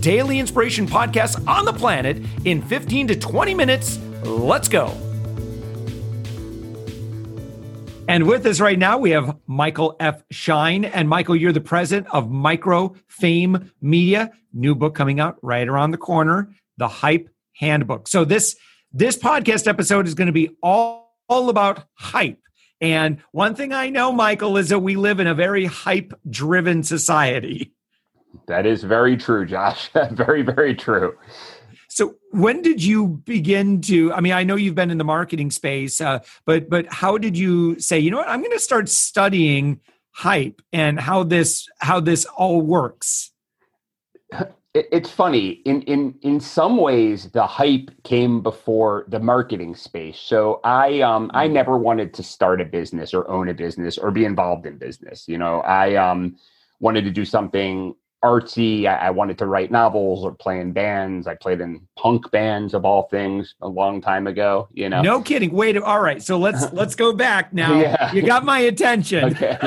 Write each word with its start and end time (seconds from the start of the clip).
daily 0.00 0.38
inspiration 0.38 0.86
podcast 0.86 1.46
on 1.46 1.64
the 1.64 1.72
planet 1.72 2.22
in 2.44 2.62
15 2.62 3.08
to 3.08 3.16
20 3.16 3.54
minutes. 3.54 3.98
Let's 4.24 4.68
go. 4.68 4.96
And 8.08 8.26
with 8.26 8.46
us 8.46 8.58
right 8.58 8.78
now, 8.78 8.96
we 8.96 9.10
have 9.10 9.36
Michael 9.46 9.94
F. 10.00 10.22
Schein. 10.30 10.86
And 10.86 11.10
Michael, 11.10 11.36
you're 11.36 11.52
the 11.52 11.60
president 11.60 12.06
of 12.10 12.30
Micro 12.30 12.94
Fame 13.06 13.70
Media. 13.82 14.32
New 14.54 14.74
book 14.74 14.94
coming 14.94 15.20
out 15.20 15.36
right 15.42 15.68
around 15.68 15.90
the 15.90 15.98
corner, 15.98 16.48
The 16.78 16.88
Hype 16.88 17.28
Handbook. 17.52 18.08
So 18.08 18.24
this 18.24 18.56
this 18.92 19.18
podcast 19.18 19.66
episode 19.66 20.06
is 20.06 20.14
going 20.14 20.28
to 20.28 20.32
be 20.32 20.56
all, 20.62 21.14
all 21.28 21.50
about 21.50 21.84
hype. 21.92 22.40
And 22.80 23.18
one 23.32 23.54
thing 23.54 23.74
I 23.74 23.90
know, 23.90 24.12
Michael, 24.12 24.56
is 24.56 24.70
that 24.70 24.78
we 24.78 24.96
live 24.96 25.20
in 25.20 25.26
a 25.26 25.34
very 25.34 25.66
hype 25.66 26.18
driven 26.28 26.82
society. 26.84 27.74
That 28.48 28.66
is 28.66 28.82
very 28.82 29.16
true, 29.16 29.46
Josh. 29.46 29.90
very, 30.10 30.42
very 30.42 30.74
true. 30.74 31.16
So, 31.88 32.16
when 32.32 32.62
did 32.62 32.82
you 32.82 33.06
begin 33.24 33.80
to? 33.82 34.12
I 34.12 34.20
mean, 34.20 34.32
I 34.32 34.42
know 34.44 34.56
you've 34.56 34.74
been 34.74 34.90
in 34.90 34.98
the 34.98 35.04
marketing 35.04 35.50
space, 35.50 36.00
uh, 36.00 36.20
but 36.44 36.68
but 36.68 36.86
how 36.92 37.18
did 37.18 37.36
you 37.36 37.78
say, 37.78 37.98
you 37.98 38.10
know 38.10 38.18
what, 38.18 38.28
I'm 38.28 38.40
going 38.40 38.52
to 38.52 38.58
start 38.58 38.88
studying 38.88 39.80
hype 40.10 40.60
and 40.72 40.98
how 40.98 41.22
this 41.22 41.68
how 41.78 42.00
this 42.00 42.24
all 42.24 42.60
works? 42.60 43.30
It's 44.74 45.10
funny. 45.10 45.62
In 45.64 45.82
in 45.82 46.14
in 46.22 46.40
some 46.40 46.76
ways, 46.76 47.30
the 47.30 47.46
hype 47.46 47.90
came 48.04 48.42
before 48.42 49.06
the 49.08 49.18
marketing 49.18 49.74
space. 49.74 50.18
So 50.18 50.60
I 50.62 51.00
um 51.00 51.30
I 51.34 51.48
mm. 51.48 51.52
never 51.52 51.78
wanted 51.78 52.12
to 52.14 52.22
start 52.22 52.60
a 52.60 52.64
business 52.64 53.14
or 53.14 53.28
own 53.30 53.48
a 53.48 53.54
business 53.54 53.96
or 53.96 54.10
be 54.10 54.24
involved 54.24 54.66
in 54.66 54.76
business. 54.76 55.26
You 55.26 55.38
know, 55.38 55.60
I 55.62 55.94
um 55.96 56.36
wanted 56.80 57.04
to 57.04 57.10
do 57.10 57.24
something 57.24 57.94
artsy. 58.24 58.86
I, 58.86 59.06
I, 59.06 59.10
wanted 59.10 59.38
to 59.38 59.46
write 59.46 59.70
novels 59.70 60.24
or 60.24 60.32
play 60.32 60.60
in 60.60 60.72
bands. 60.72 61.26
I 61.26 61.34
played 61.34 61.60
in 61.60 61.86
punk 61.96 62.30
bands 62.30 62.74
of 62.74 62.84
all 62.84 63.04
things 63.04 63.54
a 63.60 63.68
long 63.68 64.00
time 64.00 64.26
ago. 64.26 64.68
You 64.72 64.88
know, 64.88 65.02
no 65.02 65.22
kidding. 65.22 65.52
Wait, 65.52 65.76
all 65.76 66.00
right. 66.00 66.22
So 66.22 66.38
let's 66.38 66.72
let's 66.72 66.94
go 66.94 67.12
back 67.12 67.52
now. 67.52 67.78
Yeah. 67.78 68.12
You 68.12 68.22
got 68.22 68.44
my 68.44 68.60
attention. 68.60 69.36
Okay. 69.38 69.58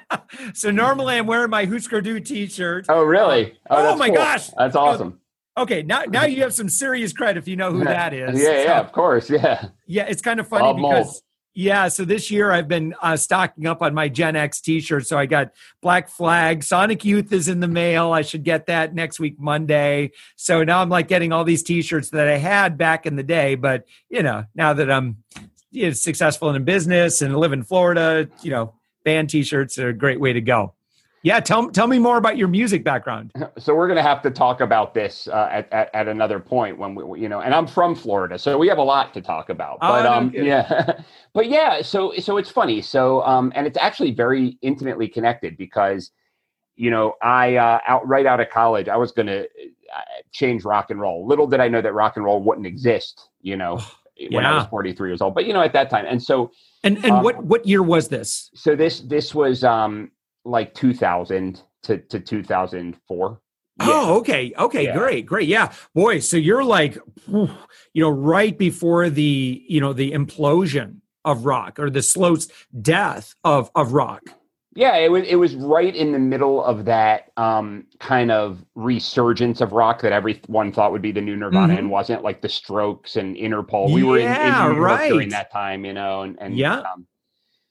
so 0.54 0.70
normally 0.70 1.16
I'm 1.16 1.26
wearing 1.26 1.50
my 1.50 1.64
Husker 1.64 2.00
Du 2.00 2.20
T-shirt. 2.20 2.86
Oh, 2.88 3.02
really? 3.02 3.52
Um, 3.68 3.78
oh, 3.78 3.92
oh 3.92 3.96
my 3.96 4.08
cool. 4.08 4.16
gosh, 4.16 4.48
that's 4.56 4.76
awesome. 4.76 5.20
Okay, 5.56 5.82
now 5.82 6.02
now 6.02 6.24
you 6.24 6.42
have 6.42 6.54
some 6.54 6.68
serious 6.68 7.12
credit 7.12 7.38
if 7.38 7.48
you 7.48 7.56
know 7.56 7.72
who 7.72 7.84
that 7.84 8.14
is. 8.14 8.40
yeah, 8.40 8.62
yeah, 8.62 8.80
of 8.80 8.92
course, 8.92 9.28
yeah. 9.28 9.68
Yeah, 9.86 10.04
it's 10.04 10.22
kind 10.22 10.40
of 10.40 10.48
funny 10.48 10.62
Bob 10.62 10.76
because. 10.76 11.06
Mould 11.06 11.22
yeah, 11.58 11.88
so 11.88 12.04
this 12.04 12.30
year 12.30 12.52
I've 12.52 12.68
been 12.68 12.94
uh, 13.02 13.16
stocking 13.16 13.66
up 13.66 13.82
on 13.82 13.92
my 13.92 14.08
Gen 14.08 14.36
X 14.36 14.60
t-shirt. 14.60 15.08
So 15.08 15.18
I 15.18 15.26
got 15.26 15.50
Black 15.82 16.08
Flag, 16.08 16.62
Sonic 16.62 17.04
Youth 17.04 17.32
is 17.32 17.48
in 17.48 17.58
the 17.58 17.66
mail. 17.66 18.12
I 18.12 18.22
should 18.22 18.44
get 18.44 18.66
that 18.66 18.94
next 18.94 19.18
week 19.18 19.40
Monday. 19.40 20.12
So 20.36 20.62
now 20.62 20.80
I'm 20.80 20.88
like 20.88 21.08
getting 21.08 21.32
all 21.32 21.42
these 21.42 21.64
t-shirts 21.64 22.10
that 22.10 22.28
I 22.28 22.36
had 22.36 22.78
back 22.78 23.06
in 23.06 23.16
the 23.16 23.24
day, 23.24 23.56
but 23.56 23.86
you 24.08 24.22
know, 24.22 24.44
now 24.54 24.72
that 24.72 24.88
I'm 24.88 25.24
you 25.72 25.86
know, 25.86 25.92
successful 25.94 26.48
in 26.50 26.62
business 26.62 27.22
and 27.22 27.36
live 27.36 27.52
in 27.52 27.64
Florida, 27.64 28.28
you 28.40 28.52
know, 28.52 28.74
band 29.02 29.28
t-shirts 29.28 29.80
are 29.80 29.88
a 29.88 29.92
great 29.92 30.20
way 30.20 30.32
to 30.32 30.40
go. 30.40 30.74
Yeah, 31.22 31.40
tell 31.40 31.68
tell 31.70 31.86
me 31.86 31.98
more 31.98 32.16
about 32.16 32.36
your 32.36 32.48
music 32.48 32.84
background. 32.84 33.32
So 33.58 33.74
we're 33.74 33.88
going 33.88 33.96
to 33.96 34.02
have 34.02 34.22
to 34.22 34.30
talk 34.30 34.60
about 34.60 34.94
this 34.94 35.26
uh, 35.26 35.48
at, 35.50 35.72
at, 35.72 35.92
at 35.92 36.08
another 36.08 36.38
point 36.38 36.78
when 36.78 36.94
we 36.94 37.20
you 37.20 37.28
know, 37.28 37.40
and 37.40 37.52
I'm 37.52 37.66
from 37.66 37.94
Florida, 37.94 38.38
so 38.38 38.56
we 38.56 38.68
have 38.68 38.78
a 38.78 38.82
lot 38.82 39.12
to 39.14 39.20
talk 39.20 39.48
about. 39.48 39.80
But 39.80 40.06
oh, 40.06 40.12
um, 40.12 40.32
yeah, 40.34 41.00
but 41.34 41.48
yeah, 41.48 41.82
so 41.82 42.12
so 42.18 42.36
it's 42.36 42.50
funny. 42.50 42.80
So 42.82 43.22
um, 43.24 43.52
and 43.56 43.66
it's 43.66 43.78
actually 43.78 44.12
very 44.12 44.58
intimately 44.62 45.08
connected 45.08 45.56
because 45.56 46.12
you 46.76 46.90
know 46.90 47.14
I 47.20 47.56
uh, 47.56 47.80
out 47.86 48.06
right 48.06 48.26
out 48.26 48.38
of 48.38 48.48
college 48.50 48.88
I 48.88 48.96
was 48.96 49.10
going 49.10 49.26
to 49.26 49.42
uh, 49.42 50.00
change 50.32 50.64
rock 50.64 50.90
and 50.90 51.00
roll. 51.00 51.26
Little 51.26 51.46
did 51.46 51.60
I 51.60 51.68
know 51.68 51.82
that 51.82 51.94
rock 51.94 52.16
and 52.16 52.24
roll 52.24 52.42
wouldn't 52.42 52.66
exist. 52.66 53.28
You 53.40 53.56
know. 53.56 53.80
when 54.20 54.42
yeah. 54.42 54.52
I 54.52 54.56
was 54.56 54.66
43 54.66 55.10
years 55.10 55.20
old, 55.20 55.32
but 55.32 55.44
you 55.46 55.52
know, 55.52 55.62
at 55.62 55.72
that 55.74 55.90
time. 55.90 56.04
And 56.04 56.20
so, 56.20 56.50
and, 56.82 56.96
and 57.04 57.12
um, 57.12 57.22
what, 57.22 57.40
what 57.44 57.64
year 57.64 57.84
was 57.84 58.08
this? 58.08 58.50
So 58.52 58.74
this, 58.74 58.98
this 59.02 59.32
was, 59.32 59.62
um, 59.62 60.10
like 60.48 60.74
2000 60.74 61.62
to, 61.84 61.98
to 61.98 62.20
2004. 62.20 63.40
Yeah. 63.80 63.86
Oh, 63.88 64.18
okay. 64.18 64.52
Okay, 64.58 64.84
yeah. 64.84 64.96
great. 64.96 65.26
Great. 65.26 65.48
Yeah. 65.48 65.72
Boy, 65.94 66.18
so 66.18 66.36
you're 66.36 66.64
like 66.64 66.98
you 67.28 67.48
know 67.94 68.10
right 68.10 68.56
before 68.56 69.08
the, 69.08 69.64
you 69.68 69.80
know, 69.80 69.92
the 69.92 70.12
implosion 70.12 71.00
of 71.24 71.44
rock 71.44 71.78
or 71.78 71.90
the 71.90 72.02
slow 72.02 72.36
death 72.80 73.34
of 73.44 73.70
of 73.74 73.92
rock. 73.92 74.22
Yeah, 74.78 74.96
it 74.96 75.10
was 75.10 75.26
it 75.26 75.34
was 75.34 75.56
right 75.56 75.92
in 75.92 76.12
the 76.12 76.20
middle 76.20 76.62
of 76.62 76.84
that 76.84 77.32
um, 77.36 77.86
kind 77.98 78.30
of 78.30 78.64
resurgence 78.76 79.60
of 79.60 79.72
rock 79.72 80.02
that 80.02 80.12
everyone 80.12 80.70
thought 80.70 80.92
would 80.92 81.02
be 81.02 81.10
the 81.10 81.20
new 81.20 81.34
Nirvana 81.34 81.72
mm-hmm. 81.72 81.78
and 81.78 81.90
wasn't, 81.90 82.22
like 82.22 82.42
the 82.42 82.48
Strokes 82.48 83.16
and 83.16 83.34
Interpol. 83.34 83.92
We 83.92 84.04
were 84.04 84.18
in, 84.18 84.30
in 84.30 84.52
New 84.52 84.80
right. 84.80 85.08
during 85.08 85.30
that 85.30 85.50
time, 85.50 85.84
you 85.84 85.94
know, 85.94 86.22
and, 86.22 86.40
and 86.40 86.56
yeah. 86.56 86.78
Um, 86.78 87.07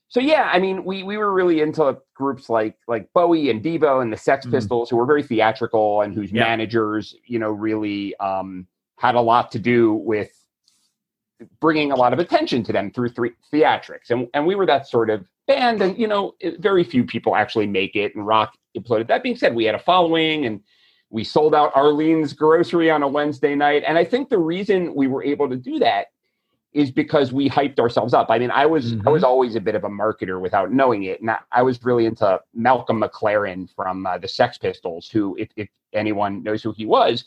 so 0.10 0.20
yeah, 0.22 0.50
I 0.52 0.60
mean, 0.60 0.86
we 0.86 1.04
we 1.04 1.18
were 1.18 1.34
really 1.34 1.62
into 1.62 1.98
groups 2.14 2.50
like 2.50 2.78
like 2.88 3.12
Bowie 3.14 3.50
and 3.50 3.62
Devo 3.62 4.02
and 4.02 4.12
the 4.12 4.18
Sex 4.18 4.46
mm-hmm. 4.46 4.56
Pistols, 4.56 4.90
who 4.90 4.96
were 4.96 5.06
very 5.06 5.24
theatrical 5.24 6.02
and 6.02 6.14
whose 6.14 6.32
yeah. 6.32 6.44
managers, 6.44 7.16
you 7.26 7.40
know, 7.40 7.52
really 7.52 8.16
um, 8.18 8.68
had 8.98 9.16
a 9.16 9.22
lot 9.22 9.52
to 9.52 9.60
do 9.60 9.94
with 9.94 10.32
bringing 11.60 11.92
a 11.92 11.96
lot 11.96 12.14
of 12.14 12.20
attention 12.20 12.64
to 12.64 12.74
them 12.74 12.90
through 12.90 13.10
th- 13.10 13.34
theatrics, 13.54 14.10
and 14.10 14.28
and 14.34 14.48
we 14.48 14.56
were 14.56 14.66
that 14.66 14.88
sort 14.88 15.10
of 15.10 15.26
band. 15.46 15.82
And 15.82 15.98
you 15.98 16.08
know, 16.08 16.36
very 16.60 16.86
few 16.86 17.04
people 17.04 17.36
actually 17.36 17.68
make 17.68 17.96
it, 17.98 18.16
and 18.16 18.26
rock 18.26 18.54
imploded. 18.78 19.08
That 19.08 19.24
being 19.24 19.36
said, 19.36 19.56
we 19.56 19.66
had 19.66 19.76
a 19.76 19.80
following, 19.80 20.46
and 20.46 20.62
we 21.10 21.26
sold 21.26 21.54
out 21.54 21.76
Arlene's 21.76 22.32
Grocery 22.32 22.90
on 22.90 23.04
a 23.04 23.08
Wednesday 23.10 23.56
night, 23.56 23.84
and 23.86 23.98
I 23.98 24.06
think 24.06 24.30
the 24.30 24.40
reason 24.40 24.96
we 24.96 25.08
were 25.08 25.24
able 25.24 25.50
to 25.50 25.58
do 25.58 25.80
that 25.80 26.08
is 26.74 26.92
because 26.92 27.34
we 27.34 27.50
hyped 27.50 27.80
ourselves 27.80 28.14
up. 28.14 28.28
I 28.30 28.40
mean, 28.40 28.52
I 28.52 28.66
was 28.66 28.94
mm-hmm. 28.94 29.08
I 29.08 29.12
was 29.12 29.24
always 29.24 29.56
a 29.56 29.62
bit 29.62 29.76
of 29.76 29.84
a 29.84 29.90
marketer 29.90 30.40
without 30.40 30.72
knowing 30.72 31.04
it, 31.04 31.22
and 31.22 31.32
I, 31.32 31.40
I 31.52 31.62
was 31.64 31.84
really 31.84 32.06
into 32.06 32.40
Malcolm 32.54 33.02
McLaren 33.02 33.70
from 33.76 34.06
uh, 34.06 34.18
the 34.18 34.28
Sex 34.28 34.58
Pistols, 34.58 35.10
who, 35.10 35.36
if, 35.38 35.50
if, 35.56 35.70
anyone 35.94 36.44
knows 36.44 36.62
who 36.62 36.74
he 36.74 36.86
was, 36.86 37.24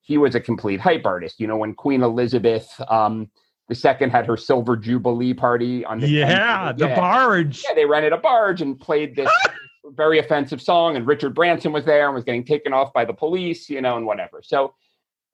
he 0.00 0.18
was 0.18 0.36
a 0.36 0.40
complete 0.40 0.80
hype 0.80 1.04
artist. 1.04 1.40
You 1.40 1.48
know, 1.48 1.56
when 1.56 1.74
Queen 1.74 2.02
Elizabeth 2.02 2.68
um, 2.88 3.28
the 3.68 3.74
second 3.74 4.10
had 4.10 4.26
her 4.26 4.36
silver 4.36 4.76
jubilee 4.76 5.34
party 5.34 5.84
on 5.84 5.98
the 5.98 6.08
yeah 6.08 6.72
the 6.72 6.88
yeah. 6.88 6.96
barge. 6.96 7.64
Yeah, 7.66 7.74
they 7.74 7.84
rented 7.84 8.12
a 8.12 8.18
barge 8.18 8.60
and 8.60 8.78
played 8.78 9.16
this 9.16 9.30
very 9.92 10.18
offensive 10.18 10.60
song, 10.60 10.96
and 10.96 11.06
Richard 11.06 11.34
Branson 11.34 11.72
was 11.72 11.84
there 11.84 12.06
and 12.06 12.14
was 12.14 12.24
getting 12.24 12.44
taken 12.44 12.72
off 12.72 12.92
by 12.92 13.04
the 13.04 13.14
police, 13.14 13.70
you 13.70 13.80
know, 13.80 13.96
and 13.96 14.06
whatever. 14.06 14.40
So 14.42 14.74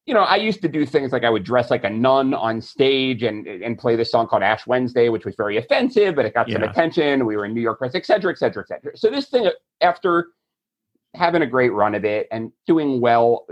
you 0.07 0.15
know, 0.15 0.21
I 0.21 0.37
used 0.37 0.63
to 0.63 0.69
do 0.69 0.87
things 0.87 1.13
like 1.13 1.25
I 1.25 1.31
would 1.31 1.45
dress 1.45 1.71
like 1.71 1.85
a 1.85 1.91
nun 1.91 2.35
on 2.35 2.61
stage 2.61 3.23
and 3.23 3.47
and 3.47 3.79
play 3.79 3.97
this 3.97 4.11
song 4.11 4.27
called 4.27 4.43
Ash 4.43 4.67
Wednesday, 4.67 5.09
which 5.09 5.25
was 5.25 5.35
very 5.37 5.57
offensive, 5.57 6.15
but 6.17 6.25
it 6.25 6.35
got 6.35 6.49
yeah. 6.49 6.55
some 6.55 6.63
attention. 6.65 7.27
We 7.27 7.37
were 7.37 7.45
in 7.45 7.55
New 7.55 7.61
York 7.61 7.79
press, 7.79 7.95
et 7.95 8.07
cetera, 8.07 8.33
et 8.33 8.39
cetera, 8.39 8.63
et 8.63 8.69
cetera. 8.69 8.97
So 8.97 9.11
this 9.11 9.29
thing, 9.29 9.51
after 9.81 10.29
having 11.15 11.43
a 11.43 11.47
great 11.47 11.73
run 11.73 11.95
of 11.95 12.05
it 12.05 12.29
and 12.31 12.51
doing 12.67 13.01
well, 13.01 13.47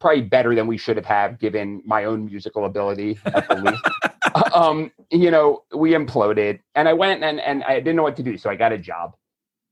probably 0.00 0.22
better 0.22 0.54
than 0.54 0.66
we 0.66 0.76
should 0.76 0.96
have 0.96 1.06
had 1.06 1.38
given 1.38 1.80
my 1.86 2.04
own 2.04 2.26
musical 2.26 2.64
ability 2.64 3.18
at 3.26 3.48
the 3.48 3.54
least. 3.56 4.54
um, 4.54 4.90
you 5.10 5.30
know, 5.30 5.62
we 5.74 5.92
imploded, 5.92 6.60
and 6.74 6.88
I 6.88 6.92
went 6.92 7.22
and 7.22 7.40
and 7.40 7.62
I 7.64 7.76
didn't 7.76 7.96
know 7.96 8.02
what 8.02 8.16
to 8.16 8.22
do, 8.22 8.36
so 8.36 8.50
I 8.50 8.56
got 8.56 8.72
a 8.72 8.78
job, 8.78 9.14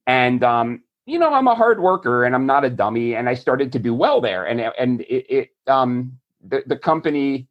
and 0.07 0.43
um, 0.45 0.85
you 1.07 1.19
know, 1.19 1.35
I'm 1.35 1.49
a 1.49 1.55
hard 1.55 1.81
worker 1.81 2.25
and 2.25 2.35
I'm 2.35 2.47
not 2.47 2.65
a 2.65 2.71
dummy, 2.71 3.17
and 3.17 3.29
I 3.29 3.35
started 3.35 3.73
to 3.73 3.79
do 3.79 3.93
well 3.93 4.21
there, 4.21 4.45
and 4.45 4.61
and 4.61 5.01
it, 5.03 5.27
it 5.29 5.51
um 5.67 6.20
the, 6.47 6.63
the 6.67 6.77
company 6.77 7.49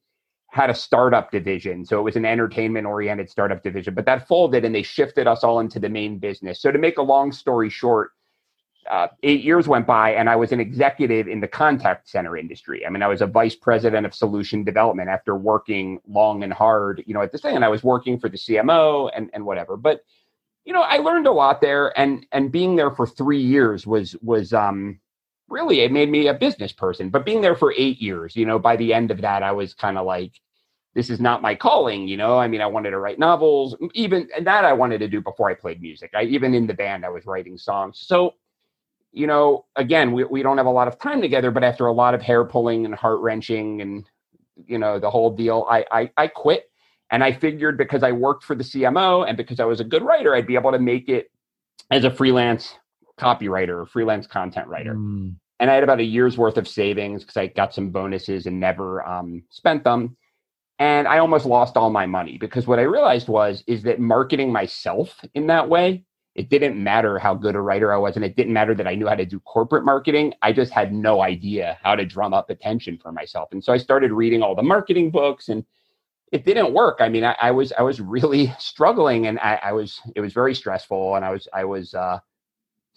had 0.51 0.69
a 0.69 0.74
startup 0.74 1.31
division. 1.31 1.86
So 1.86 2.00
it 2.00 2.03
was 2.03 2.15
an 2.15 2.25
entertainment 2.25 2.88
oriented 2.88 3.30
startup 3.30 3.62
division, 3.62 3.94
but 3.94 4.06
that 4.06 4.27
folded 4.27 4.65
and 4.65 4.74
they 4.74 4.81
shifted 4.81 5.27
us 5.27 5.44
all 5.44 5.59
into 5.59 5.80
the 5.80 5.89
main 5.89 6.18
business. 6.18 6.59
So 6.59 6.71
to 6.71 6.80
make 6.80 6.97
a 6.97 7.03
long 7.03 7.31
story 7.31 7.69
short, 7.69 8.12
uh, 8.89 9.07
eight 9.21 9.44
years 9.44 9.68
went 9.68 9.86
by 9.86 10.12
and 10.12 10.27
I 10.27 10.36
was 10.36 10.51
an 10.51 10.59
executive 10.59 11.27
in 11.27 11.39
the 11.39 11.47
contact 11.47 12.09
center 12.09 12.36
industry. 12.36 12.86
I 12.86 12.89
mean, 12.89 13.03
I 13.03 13.07
was 13.07 13.21
a 13.21 13.27
vice 13.27 13.56
president 13.56 14.07
of 14.07 14.15
solution 14.15 14.63
development 14.63 15.09
after 15.09 15.35
working 15.35 16.00
long 16.07 16.44
and 16.44 16.51
hard, 16.51 17.03
you 17.06 17.13
know, 17.13 17.21
at 17.21 17.31
this 17.31 17.42
thing. 17.42 17.56
And 17.56 17.63
I 17.63 17.69
was 17.69 17.83
working 17.83 18.19
for 18.19 18.30
the 18.30 18.38
CMO 18.38 19.12
and, 19.15 19.30
and 19.33 19.45
whatever. 19.45 19.77
But, 19.77 20.03
you 20.65 20.74
know, 20.74 20.81
I 20.81 20.97
learned 20.97 21.27
a 21.27 21.31
lot 21.31 21.62
there 21.62 21.97
and 22.00 22.25
and 22.31 22.51
being 22.51 22.75
there 22.75 22.89
for 22.89 23.06
three 23.06 23.42
years 23.42 23.85
was 23.85 24.15
was 24.21 24.53
um 24.53 25.00
really 25.49 25.81
it 25.81 25.91
made 25.91 26.09
me 26.09 26.27
a 26.27 26.33
business 26.33 26.71
person. 26.71 27.09
But 27.09 27.25
being 27.25 27.41
there 27.41 27.55
for 27.55 27.73
eight 27.77 28.01
years, 28.01 28.35
you 28.35 28.45
know, 28.45 28.59
by 28.59 28.75
the 28.75 28.93
end 28.93 29.11
of 29.11 29.21
that, 29.21 29.43
I 29.43 29.51
was 29.51 29.73
kind 29.73 29.97
of 29.97 30.05
like, 30.05 30.33
this 30.95 31.09
is 31.09 31.19
not 31.19 31.41
my 31.41 31.55
calling, 31.55 32.07
you 32.07 32.17
know. 32.17 32.37
I 32.37 32.47
mean, 32.47 32.61
I 32.61 32.65
wanted 32.65 32.91
to 32.91 32.99
write 32.99 33.19
novels, 33.19 33.75
even 33.93 34.27
and 34.35 34.47
that 34.47 34.65
I 34.65 34.73
wanted 34.73 34.99
to 34.99 35.07
do 35.07 35.21
before 35.21 35.49
I 35.49 35.53
played 35.53 35.81
music. 35.81 36.11
I 36.15 36.23
even 36.23 36.53
in 36.53 36.67
the 36.67 36.73
band, 36.73 37.05
I 37.05 37.09
was 37.09 37.25
writing 37.25 37.57
songs. 37.57 38.03
So, 38.05 38.33
you 39.11 39.27
know, 39.27 39.65
again, 39.75 40.11
we, 40.13 40.23
we 40.23 40.41
don't 40.41 40.57
have 40.57 40.65
a 40.65 40.71
lot 40.71 40.87
of 40.87 40.99
time 40.99 41.21
together, 41.21 41.51
but 41.51 41.63
after 41.63 41.85
a 41.87 41.93
lot 41.93 42.15
of 42.15 42.21
hair 42.21 42.43
pulling 42.43 42.85
and 42.85 42.95
heart 42.95 43.19
wrenching 43.19 43.81
and 43.81 44.05
you 44.65 44.77
know 44.77 44.99
the 44.99 45.09
whole 45.09 45.35
deal, 45.35 45.65
I, 45.69 45.85
I 45.91 46.11
I 46.17 46.27
quit. 46.27 46.65
And 47.11 47.23
I 47.23 47.31
figured 47.33 47.77
because 47.77 48.03
I 48.03 48.11
worked 48.11 48.43
for 48.43 48.55
the 48.55 48.63
CMO 48.63 49.27
and 49.27 49.35
because 49.35 49.59
I 49.59 49.65
was 49.65 49.79
a 49.79 49.83
good 49.83 50.03
writer, 50.03 50.35
I'd 50.35 50.45
be 50.45 50.55
able 50.55 50.71
to 50.71 50.79
make 50.79 51.09
it 51.09 51.31
as 51.89 52.03
a 52.03 52.11
freelance 52.11 52.75
copywriter 53.19 53.81
or 53.81 53.86
freelance 53.86 54.27
content 54.27 54.68
writer. 54.68 54.95
Mm. 54.95 55.36
And 55.60 55.69
I 55.69 55.74
had 55.74 55.83
about 55.83 56.00
a 56.00 56.04
year's 56.04 56.38
worth 56.38 56.57
of 56.57 56.68
savings 56.68 57.24
because 57.24 57.38
I 57.38 57.48
got 57.48 57.74
some 57.74 57.89
bonuses 57.89 58.45
and 58.45 58.60
never 58.60 59.06
um, 59.07 59.44
spent 59.50 59.83
them. 59.83 60.16
And 60.80 61.07
I 61.07 61.18
almost 61.18 61.45
lost 61.45 61.75
all 61.75 61.89
my 61.89 62.06
money 62.06 62.38
because 62.38 62.66
what 62.66 62.80
I 62.80 62.83
realized 62.83 63.27
was 63.27 63.63
is 63.68 63.83
that 63.83 64.00
marketing 64.00 64.54
myself 64.54 65.19
in 65.33 65.48
that 65.48 65.68
way, 65.68 66.06
it 66.36 66.50
didn't 66.50 66.81
matter 66.81 67.19
how 67.19 67.33
good 67.33 67.56
a 67.56 67.62
writer 67.62 67.94
I 67.94 67.98
was, 67.98 68.16
and 68.16 68.24
it 68.24 68.38
didn't 68.38 68.54
matter 68.54 68.74
that 68.75 68.88
I 68.88 68.95
knew 68.95 69.07
how 69.07 69.16
to 69.16 69.25
do 69.25 69.42
corporate 69.42 69.83
marketing. 69.83 70.33
I 70.42 70.54
just 70.54 70.71
had 70.71 70.94
no 70.94 71.21
idea 71.21 71.77
how 71.83 71.95
to 71.95 72.06
drum 72.06 72.33
up 72.33 72.50
attention 72.50 72.98
for 72.98 73.12
myself. 73.12 73.50
And 73.51 73.62
so 73.62 73.74
I 73.74 73.77
started 73.77 74.13
reading 74.13 74.42
all 74.42 74.56
the 74.56 74.63
marketing 74.63 75.12
books 75.12 75.50
and 75.50 75.66
it 76.31 76.45
didn't 76.45 76.74
work. 76.74 77.00
I 77.01 77.10
mean, 77.10 77.25
I, 77.25 77.36
I 77.42 77.51
was 77.51 77.74
I 77.77 77.81
was 77.81 78.00
really 78.00 78.54
struggling 78.60 79.27
and 79.27 79.38
I, 79.39 79.60
I 79.62 79.71
was 79.74 80.00
it 80.16 80.21
was 80.21 80.31
very 80.31 80.56
stressful 80.56 81.16
and 81.16 81.25
I 81.25 81.31
was 81.31 81.48
I 81.54 81.66
was 81.66 81.94
uh 81.94 82.19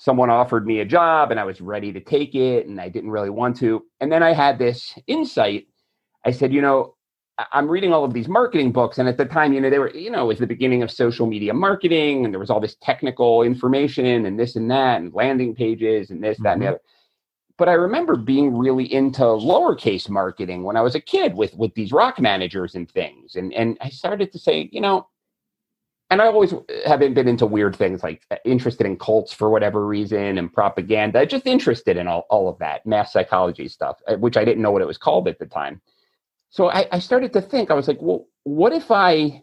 someone 0.02 0.31
offered 0.31 0.66
me 0.66 0.81
a 0.81 0.84
job 0.84 1.31
and 1.31 1.38
I 1.38 1.44
was 1.44 1.60
ready 1.60 1.93
to 1.93 2.00
take 2.00 2.34
it 2.34 2.66
and 2.66 2.81
I 2.81 2.88
didn't 2.88 3.10
really 3.10 3.31
want 3.31 3.56
to. 3.58 3.84
And 4.00 4.10
then 4.10 4.20
I 4.20 4.32
had 4.32 4.58
this 4.58 4.93
insight. 5.06 5.69
I 6.25 6.32
said, 6.32 6.52
you 6.52 6.60
know, 6.60 6.96
I'm 7.52 7.69
reading 7.69 7.93
all 7.93 8.04
of 8.04 8.12
these 8.12 8.26
marketing 8.26 8.72
books. 8.72 8.99
And 8.99 9.08
at 9.08 9.16
the 9.16 9.25
time, 9.25 9.52
you 9.52 9.60
know, 9.60 9.70
they 9.70 9.78
were, 9.78 9.94
you 9.94 10.10
know, 10.10 10.25
it 10.25 10.26
was 10.26 10.38
the 10.40 10.46
beginning 10.49 10.82
of 10.82 10.90
social 10.90 11.26
media 11.26 11.54
marketing 11.54 12.25
and 12.25 12.34
there 12.34 12.40
was 12.40 12.50
all 12.50 12.58
this 12.58 12.75
technical 12.82 13.44
information 13.44 14.26
and 14.26 14.40
this 14.40 14.56
and 14.56 14.69
that 14.72 15.00
and 15.00 15.14
landing 15.14 15.54
pages 15.54 16.10
and 16.10 16.22
this, 16.22 16.34
mm-hmm. 16.34 16.43
that, 16.43 16.52
and 16.54 16.62
the 16.62 16.66
mm-hmm. 16.66 16.75
other. 16.75 16.82
But 17.56 17.69
I 17.69 17.75
remember 17.75 18.16
being 18.16 18.58
really 18.58 18.93
into 18.93 19.22
lowercase 19.22 20.08
marketing 20.08 20.64
when 20.64 20.76
I 20.76 20.81
was 20.81 20.96
a 20.96 21.00
kid 21.00 21.34
with 21.34 21.54
with 21.54 21.75
these 21.75 21.93
rock 21.93 22.19
managers 22.19 22.75
and 22.75 22.90
things. 22.90 23.37
And 23.37 23.54
and 23.54 23.78
I 23.81 23.88
started 23.90 24.32
to 24.32 24.38
say, 24.40 24.69
you 24.72 24.81
know, 24.81 25.06
and 26.12 26.20
I 26.20 26.26
always 26.26 26.53
haven't 26.85 27.14
been 27.14 27.26
into 27.26 27.47
weird 27.47 27.75
things 27.75 28.03
like 28.03 28.20
uh, 28.31 28.37
interested 28.44 28.87
in 28.87 28.99
cults 28.99 29.32
for 29.32 29.49
whatever 29.49 29.87
reason 29.87 30.37
and 30.37 30.53
propaganda, 30.53 31.25
just 31.25 31.47
interested 31.47 31.97
in 31.97 32.06
all, 32.06 32.26
all 32.29 32.50
of 32.50 32.59
that 32.59 32.85
mass 32.85 33.14
psychology 33.14 33.67
stuff, 33.67 33.99
uh, 34.06 34.17
which 34.17 34.37
I 34.37 34.44
didn't 34.44 34.62
know 34.62 34.70
what 34.70 34.82
it 34.82 34.87
was 34.87 34.99
called 34.99 35.26
at 35.26 35.38
the 35.38 35.47
time. 35.47 35.81
So 36.50 36.70
I, 36.70 36.87
I 36.93 36.99
started 36.99 37.32
to 37.32 37.41
think, 37.41 37.70
I 37.70 37.75
was 37.75 37.88
like, 37.88 37.97
well, 38.03 38.26
what 38.43 38.75
if 38.75 38.91
I, 38.91 39.43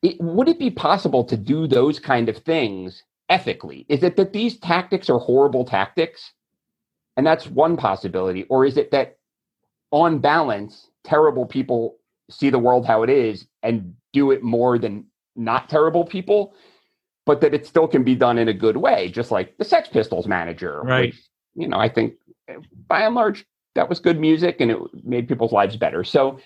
it, 0.00 0.18
would 0.22 0.48
it 0.48 0.58
be 0.58 0.70
possible 0.70 1.22
to 1.24 1.36
do 1.36 1.66
those 1.66 1.98
kind 1.98 2.30
of 2.30 2.38
things 2.38 3.02
ethically? 3.28 3.84
Is 3.90 4.02
it 4.02 4.16
that 4.16 4.32
these 4.32 4.58
tactics 4.58 5.10
are 5.10 5.18
horrible 5.18 5.66
tactics? 5.66 6.32
And 7.18 7.26
that's 7.26 7.46
one 7.46 7.76
possibility. 7.76 8.44
Or 8.44 8.64
is 8.64 8.78
it 8.78 8.90
that 8.92 9.18
on 9.90 10.18
balance, 10.18 10.88
terrible 11.04 11.44
people 11.44 11.98
see 12.30 12.48
the 12.48 12.58
world 12.58 12.86
how 12.86 13.02
it 13.02 13.10
is 13.10 13.46
and 13.62 13.94
do 14.14 14.30
it 14.30 14.42
more 14.42 14.78
than 14.78 15.04
not 15.36 15.68
terrible 15.68 16.04
people, 16.04 16.54
but 17.26 17.40
that 17.40 17.54
it 17.54 17.66
still 17.66 17.88
can 17.88 18.02
be 18.02 18.14
done 18.14 18.38
in 18.38 18.48
a 18.48 18.52
good 18.52 18.76
way, 18.76 19.08
just 19.08 19.30
like 19.30 19.56
the 19.58 19.64
Sex 19.64 19.88
Pistols 19.88 20.26
manager. 20.26 20.80
Right. 20.82 21.12
Which, 21.12 21.22
you 21.54 21.68
know, 21.68 21.78
I 21.78 21.88
think 21.88 22.14
by 22.88 23.02
and 23.02 23.14
large, 23.14 23.44
that 23.74 23.88
was 23.88 24.00
good 24.00 24.20
music 24.20 24.60
and 24.60 24.70
it 24.70 24.78
made 25.04 25.28
people's 25.28 25.52
lives 25.52 25.76
better. 25.76 26.04
So 26.04 26.40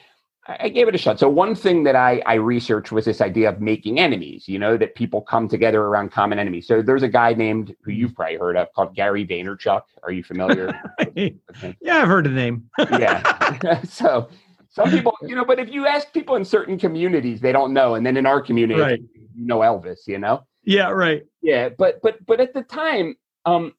I 0.49 0.69
gave 0.69 0.87
it 0.87 0.95
a 0.95 0.99
shot. 0.99 1.19
So 1.19 1.29
one 1.29 1.57
thing 1.57 1.83
that 1.85 1.97
I, 1.97 2.23
I 2.25 2.35
researched 2.35 2.93
was 2.93 3.05
this 3.05 3.21
idea 3.21 3.49
of 3.49 3.61
making 3.61 3.99
enemies, 3.99 4.47
you 4.47 4.61
know, 4.61 4.77
that 4.77 4.95
people 4.95 5.21
come 5.21 5.49
together 5.49 5.83
around 5.83 6.13
common 6.13 6.39
enemies. 6.39 6.69
So 6.69 6.83
there's 6.83 7.03
a 7.03 7.09
guy 7.09 7.35
named 7.35 7.75
who 7.83 7.91
you've 7.91 8.15
probably 8.15 8.37
heard 8.37 8.57
of 8.57 8.73
called 8.73 8.95
Gary 8.95 9.27
Vaynerchuk. 9.27 9.83
Are 10.05 10.13
you 10.13 10.23
familiar? 10.23 10.81
yeah, 11.17 11.31
I've 11.91 12.09
heard 12.09 12.27
the 12.27 12.31
name. 12.31 12.71
yeah. 12.79 13.83
so 13.89 14.29
some 14.77 14.91
people, 14.91 15.17
you 15.23 15.35
know, 15.35 15.45
but 15.45 15.59
if 15.59 15.73
you 15.73 15.87
ask 15.87 16.13
people 16.13 16.37
in 16.37 16.45
certain 16.45 16.79
communities, 16.79 17.41
they 17.41 17.51
don't 17.51 17.73
know. 17.73 17.95
And 17.95 18.05
then 18.05 18.17
in 18.17 18.27
our 18.27 18.43
community, 18.43 18.81
right. 18.81 19.01
you 19.35 19.47
know 19.47 19.61
Elvis, 19.61 20.07
you 20.07 20.19
know? 20.19 20.47
Yeah, 20.65 20.91
right. 20.91 21.23
Yeah, 21.43 21.71
but 21.71 22.01
but 22.03 22.25
but 22.27 22.41
at 22.41 22.53
the 22.53 22.63
time, 22.63 23.17
um, 23.47 23.73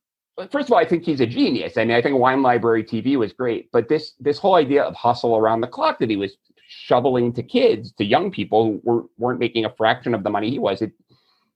first 0.51 0.67
of 0.67 0.71
all, 0.71 0.79
I 0.79 0.85
think 0.85 1.03
he's 1.03 1.21
a 1.21 1.27
genius. 1.27 1.77
I 1.77 1.85
mean, 1.85 1.95
I 1.95 2.01
think 2.01 2.17
Wine 2.17 2.41
Library 2.41 2.83
TV 2.83 3.15
was 3.17 3.31
great, 3.31 3.69
but 3.71 3.89
this 3.89 4.13
this 4.19 4.39
whole 4.39 4.55
idea 4.55 4.83
of 4.83 4.95
hustle 4.95 5.38
around 5.38 5.61
the 5.61 5.67
clock 5.67 5.99
that 5.99 6.09
he 6.09 6.15
was 6.15 6.38
shoveling 6.69 7.31
to 7.33 7.43
kids, 7.43 7.93
to 7.93 8.03
young 8.03 8.31
people 8.31 8.65
who 8.65 8.81
were, 8.83 9.03
weren't 9.17 9.39
making 9.39 9.65
a 9.65 9.73
fraction 9.77 10.13
of 10.13 10.23
the 10.23 10.29
money 10.29 10.50
he 10.50 10.59
was, 10.59 10.81
it 10.81 10.93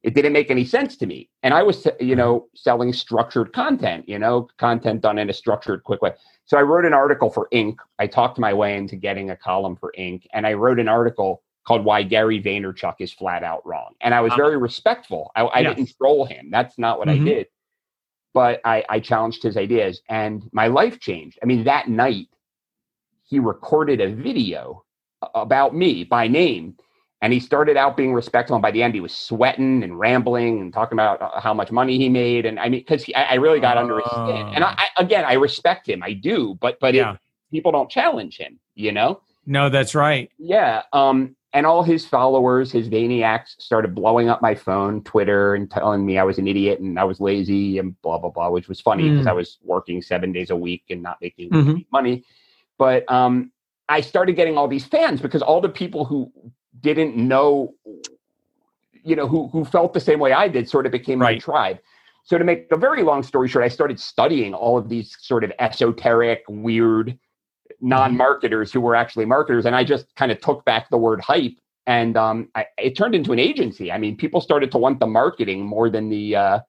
it 0.03 0.15
didn't 0.15 0.33
make 0.33 0.51
any 0.51 0.65
sense 0.65 0.97
to 0.97 1.05
me. 1.05 1.29
And 1.43 1.53
I 1.53 1.63
was, 1.63 1.87
you 1.99 2.15
know, 2.15 2.47
selling 2.55 2.91
structured 2.91 3.53
content, 3.53 4.09
you 4.09 4.19
know, 4.19 4.47
content 4.57 5.01
done 5.01 5.17
in 5.17 5.29
a 5.29 5.33
structured, 5.33 5.83
quick 5.83 6.01
way. 6.01 6.11
So 6.51 6.57
I 6.57 6.63
wrote 6.63 6.83
an 6.83 6.91
article 6.91 7.29
for 7.29 7.47
Inc. 7.53 7.77
I 7.97 8.07
talked 8.07 8.37
my 8.37 8.53
way 8.53 8.75
into 8.75 8.97
getting 8.97 9.29
a 9.29 9.37
column 9.37 9.77
for 9.77 9.93
Inc. 9.97 10.25
And 10.33 10.45
I 10.45 10.51
wrote 10.51 10.81
an 10.81 10.89
article 10.89 11.43
called 11.65 11.85
Why 11.85 12.03
Gary 12.03 12.43
Vaynerchuk 12.43 12.95
is 12.99 13.13
Flat 13.13 13.41
Out 13.41 13.65
Wrong. 13.65 13.93
And 14.01 14.13
I 14.13 14.19
was 14.19 14.33
uh-huh. 14.33 14.41
very 14.41 14.57
respectful. 14.57 15.31
I, 15.33 15.43
I 15.43 15.59
yes. 15.59 15.77
didn't 15.77 15.97
troll 15.97 16.25
him. 16.25 16.49
That's 16.51 16.77
not 16.77 16.99
what 16.99 17.07
mm-hmm. 17.07 17.21
I 17.21 17.29
did. 17.29 17.47
But 18.33 18.59
I, 18.65 18.83
I 18.89 18.99
challenged 18.99 19.43
his 19.43 19.55
ideas 19.55 20.01
and 20.09 20.43
my 20.51 20.67
life 20.67 20.99
changed. 20.99 21.39
I 21.41 21.45
mean, 21.45 21.63
that 21.63 21.87
night, 21.87 22.27
he 23.23 23.39
recorded 23.39 24.01
a 24.01 24.13
video 24.13 24.83
about 25.33 25.73
me 25.73 26.03
by 26.03 26.27
name 26.27 26.75
and 27.21 27.31
he 27.31 27.39
started 27.39 27.77
out 27.77 27.95
being 27.95 28.13
respectful. 28.13 28.55
And 28.55 28.61
by 28.61 28.71
the 28.71 28.81
end, 28.81 28.95
he 28.95 28.99
was 28.99 29.13
sweating 29.13 29.83
and 29.83 29.97
rambling 29.99 30.59
and 30.59 30.73
talking 30.73 30.95
about 30.95 31.21
uh, 31.21 31.39
how 31.39 31.53
much 31.53 31.71
money 31.71 31.97
he 31.97 32.09
made. 32.09 32.45
And 32.45 32.59
I 32.59 32.67
mean, 32.67 32.81
because 32.81 33.05
I, 33.15 33.23
I, 33.23 33.33
really 33.35 33.59
got 33.59 33.77
uh, 33.77 33.81
under 33.81 33.97
his 33.99 34.09
skin. 34.09 34.47
And 34.55 34.63
I, 34.63 34.75
I, 34.77 34.87
again, 34.97 35.23
I 35.25 35.33
respect 35.33 35.87
him. 35.87 36.01
I 36.01 36.13
do. 36.13 36.57
But 36.59 36.79
but 36.79 36.93
yeah. 36.93 37.13
it, 37.13 37.19
people 37.51 37.71
don't 37.71 37.89
challenge 37.89 38.37
him. 38.37 38.59
You 38.75 38.91
know. 38.91 39.21
No, 39.45 39.69
that's 39.69 39.95
right. 39.95 40.31
Yeah. 40.37 40.83
Um. 40.93 41.35
And 41.53 41.65
all 41.65 41.83
his 41.83 42.05
followers, 42.05 42.71
his 42.71 42.87
Vayniacs, 42.87 43.59
started 43.59 43.93
blowing 43.93 44.29
up 44.29 44.41
my 44.41 44.55
phone, 44.55 45.03
Twitter, 45.03 45.53
and 45.53 45.69
telling 45.69 46.05
me 46.05 46.17
I 46.17 46.23
was 46.23 46.37
an 46.37 46.47
idiot 46.47 46.79
and 46.79 46.97
I 46.97 47.03
was 47.03 47.19
lazy 47.19 47.77
and 47.77 48.01
blah 48.01 48.17
blah 48.17 48.29
blah, 48.29 48.49
which 48.49 48.69
was 48.69 48.79
funny 48.79 49.09
because 49.09 49.25
mm. 49.25 49.29
I 49.29 49.33
was 49.33 49.59
working 49.61 50.01
seven 50.01 50.31
days 50.31 50.49
a 50.49 50.55
week 50.55 50.85
and 50.89 51.03
not 51.03 51.17
making 51.21 51.49
mm-hmm. 51.49 51.79
money. 51.91 52.23
But 52.77 53.09
um, 53.11 53.51
I 53.89 53.99
started 54.01 54.37
getting 54.37 54.57
all 54.57 54.69
these 54.69 54.85
fans 54.85 55.21
because 55.21 55.41
all 55.41 55.59
the 55.59 55.69
people 55.69 56.05
who 56.05 56.31
didn't 56.81 57.15
know, 57.15 57.73
you 59.03 59.15
know, 59.15 59.27
who 59.27 59.47
who 59.49 59.65
felt 59.65 59.93
the 59.93 59.99
same 59.99 60.19
way 60.19 60.33
I 60.33 60.47
did, 60.47 60.69
sort 60.69 60.85
of 60.85 60.91
became 60.91 61.19
right. 61.19 61.35
my 61.35 61.39
tribe. 61.39 61.79
So 62.23 62.37
to 62.37 62.43
make 62.43 62.67
a 62.71 62.77
very 62.77 63.03
long 63.03 63.23
story 63.23 63.47
short, 63.47 63.65
I 63.65 63.67
started 63.67 63.99
studying 63.99 64.53
all 64.53 64.77
of 64.77 64.89
these 64.89 65.17
sort 65.19 65.43
of 65.43 65.51
esoteric, 65.59 66.43
weird 66.47 67.17
non-marketers 67.81 68.71
who 68.71 68.79
were 68.79 68.95
actually 68.95 69.25
marketers, 69.25 69.65
and 69.65 69.75
I 69.75 69.83
just 69.83 70.13
kind 70.15 70.31
of 70.31 70.39
took 70.39 70.63
back 70.65 70.89
the 70.89 70.97
word 70.97 71.19
hype, 71.19 71.57
and 71.87 72.15
um, 72.15 72.49
I, 72.53 72.67
it 72.77 72.95
turned 72.95 73.15
into 73.15 73.33
an 73.33 73.39
agency. 73.39 73.91
I 73.91 73.97
mean, 73.97 74.15
people 74.15 74.39
started 74.39 74.71
to 74.71 74.77
want 74.77 74.99
the 74.99 75.07
marketing 75.07 75.65
more 75.65 75.89
than 75.89 76.09
the 76.09 76.35
uh, 76.35 76.59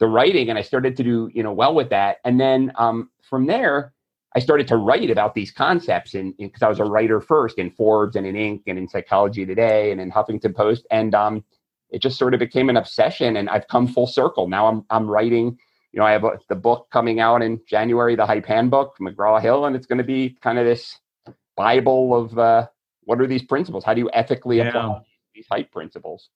the 0.00 0.06
writing, 0.06 0.50
and 0.50 0.58
I 0.58 0.62
started 0.62 0.96
to 0.98 1.02
do 1.02 1.30
you 1.32 1.42
know 1.42 1.52
well 1.52 1.74
with 1.74 1.88
that. 1.90 2.18
And 2.24 2.38
then 2.38 2.72
um, 2.76 3.10
from 3.22 3.46
there, 3.46 3.93
I 4.34 4.40
started 4.40 4.66
to 4.68 4.76
write 4.76 5.10
about 5.10 5.34
these 5.34 5.52
concepts 5.52 6.12
because 6.12 6.62
I 6.62 6.68
was 6.68 6.80
a 6.80 6.84
writer 6.84 7.20
first 7.20 7.58
in 7.58 7.70
Forbes 7.70 8.16
and 8.16 8.26
in 8.26 8.34
Inc. 8.34 8.62
and 8.66 8.78
in 8.78 8.88
Psychology 8.88 9.46
Today 9.46 9.92
and 9.92 10.00
in 10.00 10.10
Huffington 10.10 10.54
Post, 10.54 10.86
and 10.90 11.14
um, 11.14 11.44
it 11.90 12.02
just 12.02 12.18
sort 12.18 12.34
of 12.34 12.40
became 12.40 12.68
an 12.68 12.76
obsession. 12.76 13.36
And 13.36 13.48
I've 13.48 13.68
come 13.68 13.86
full 13.86 14.06
circle. 14.06 14.48
Now 14.48 14.66
I'm 14.66 14.84
I'm 14.90 15.08
writing. 15.08 15.58
You 15.92 16.00
know, 16.00 16.06
I 16.06 16.10
have 16.10 16.24
a, 16.24 16.40
the 16.48 16.56
book 16.56 16.88
coming 16.90 17.20
out 17.20 17.40
in 17.40 17.60
January, 17.68 18.16
the 18.16 18.26
Hype 18.26 18.46
Handbook, 18.46 18.98
McGraw 18.98 19.40
Hill, 19.40 19.66
and 19.66 19.76
it's 19.76 19.86
going 19.86 19.98
to 19.98 20.04
be 20.04 20.36
kind 20.42 20.58
of 20.58 20.64
this 20.64 20.98
Bible 21.56 22.16
of 22.16 22.36
uh, 22.36 22.66
what 23.04 23.20
are 23.20 23.28
these 23.28 23.44
principles? 23.44 23.84
How 23.84 23.94
do 23.94 24.00
you 24.00 24.10
ethically 24.12 24.58
yeah. 24.58 24.68
apply 24.68 25.02
these 25.34 25.46
hype 25.48 25.70
principles? 25.70 26.30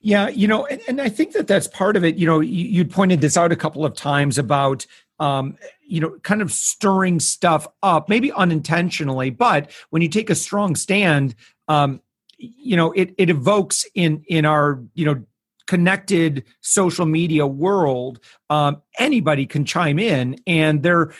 Yeah, 0.00 0.28
you 0.28 0.48
know, 0.48 0.66
and, 0.66 0.80
and 0.88 1.00
I 1.00 1.08
think 1.08 1.32
that 1.32 1.46
that's 1.46 1.68
part 1.68 1.96
of 1.96 2.04
it. 2.04 2.16
You 2.16 2.26
know, 2.26 2.40
you, 2.40 2.64
you 2.64 2.84
pointed 2.84 3.20
this 3.20 3.36
out 3.36 3.52
a 3.52 3.56
couple 3.56 3.84
of 3.84 3.94
times 3.94 4.38
about 4.38 4.86
um, 5.22 5.56
you 5.86 6.00
know, 6.00 6.18
kind 6.24 6.42
of 6.42 6.50
stirring 6.50 7.20
stuff 7.20 7.68
up, 7.84 8.08
maybe 8.08 8.32
unintentionally, 8.32 9.30
but 9.30 9.70
when 9.90 10.02
you 10.02 10.08
take 10.08 10.30
a 10.30 10.34
strong 10.34 10.74
stand, 10.74 11.36
um, 11.68 12.00
you 12.38 12.76
know, 12.76 12.90
it 12.92 13.14
it 13.18 13.30
evokes 13.30 13.86
in 13.94 14.24
in 14.26 14.44
our 14.44 14.82
you 14.94 15.06
know 15.06 15.22
connected 15.68 16.42
social 16.60 17.06
media 17.06 17.46
world, 17.46 18.18
um, 18.50 18.82
anybody 18.98 19.46
can 19.46 19.64
chime 19.64 20.00
in, 20.00 20.36
and 20.44 20.82
they're, 20.82 21.12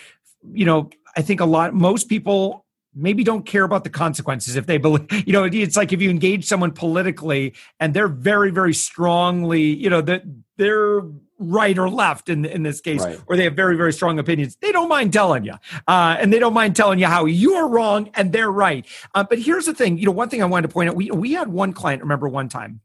you 0.52 0.64
know, 0.64 0.90
I 1.16 1.22
think 1.22 1.40
a 1.40 1.44
lot 1.44 1.72
most 1.72 2.08
people 2.08 2.66
maybe 2.92 3.22
don't 3.22 3.46
care 3.46 3.62
about 3.62 3.84
the 3.84 3.90
consequences 3.90 4.56
if 4.56 4.66
they 4.66 4.78
believe 4.78 5.06
you 5.26 5.32
know 5.32 5.44
it's 5.44 5.76
like 5.78 5.92
if 5.94 6.02
you 6.02 6.10
engage 6.10 6.44
someone 6.44 6.70
politically 6.70 7.54
and 7.80 7.94
they're 7.94 8.06
very 8.06 8.50
very 8.50 8.74
strongly 8.74 9.62
you 9.62 9.88
know 9.88 10.02
that 10.02 10.22
they're 10.58 11.00
right 11.42 11.76
or 11.78 11.88
left 11.90 12.28
in 12.28 12.44
in 12.44 12.62
this 12.62 12.80
case, 12.80 13.00
Right. 13.02 13.20
or 13.26 13.36
they 13.36 13.44
have 13.44 13.54
very 13.56 13.76
very 13.76 13.92
strong 13.92 14.18
opinions. 14.18 14.56
They 14.60 14.72
don't 14.72 14.88
mind 14.88 15.12
telling 15.12 15.44
you, 15.44 15.54
uh, 15.88 16.16
and 16.18 16.32
they 16.32 16.38
don't 16.38 16.54
mind 16.54 16.76
telling 16.76 16.98
you 16.98 17.06
how 17.06 17.24
you're 17.26 17.68
wrong 17.68 18.10
and 18.14 18.32
they're 18.32 18.50
right. 18.52 18.86
Uh, 19.14 19.24
but 19.24 19.38
here's 19.38 19.66
the 19.66 19.74
thing, 19.74 19.98
you 19.98 20.06
know, 20.06 20.12
one 20.12 20.28
thing 20.28 20.42
I 20.42 20.46
wanted 20.46 20.68
to 20.68 20.72
point 20.72 20.88
out: 20.88 20.96
we 20.96 21.10
we 21.10 21.32
had 21.32 21.48
one 21.48 21.72
client, 21.72 22.02
remember 22.02 22.28
one 22.28 22.48
time, 22.48 22.80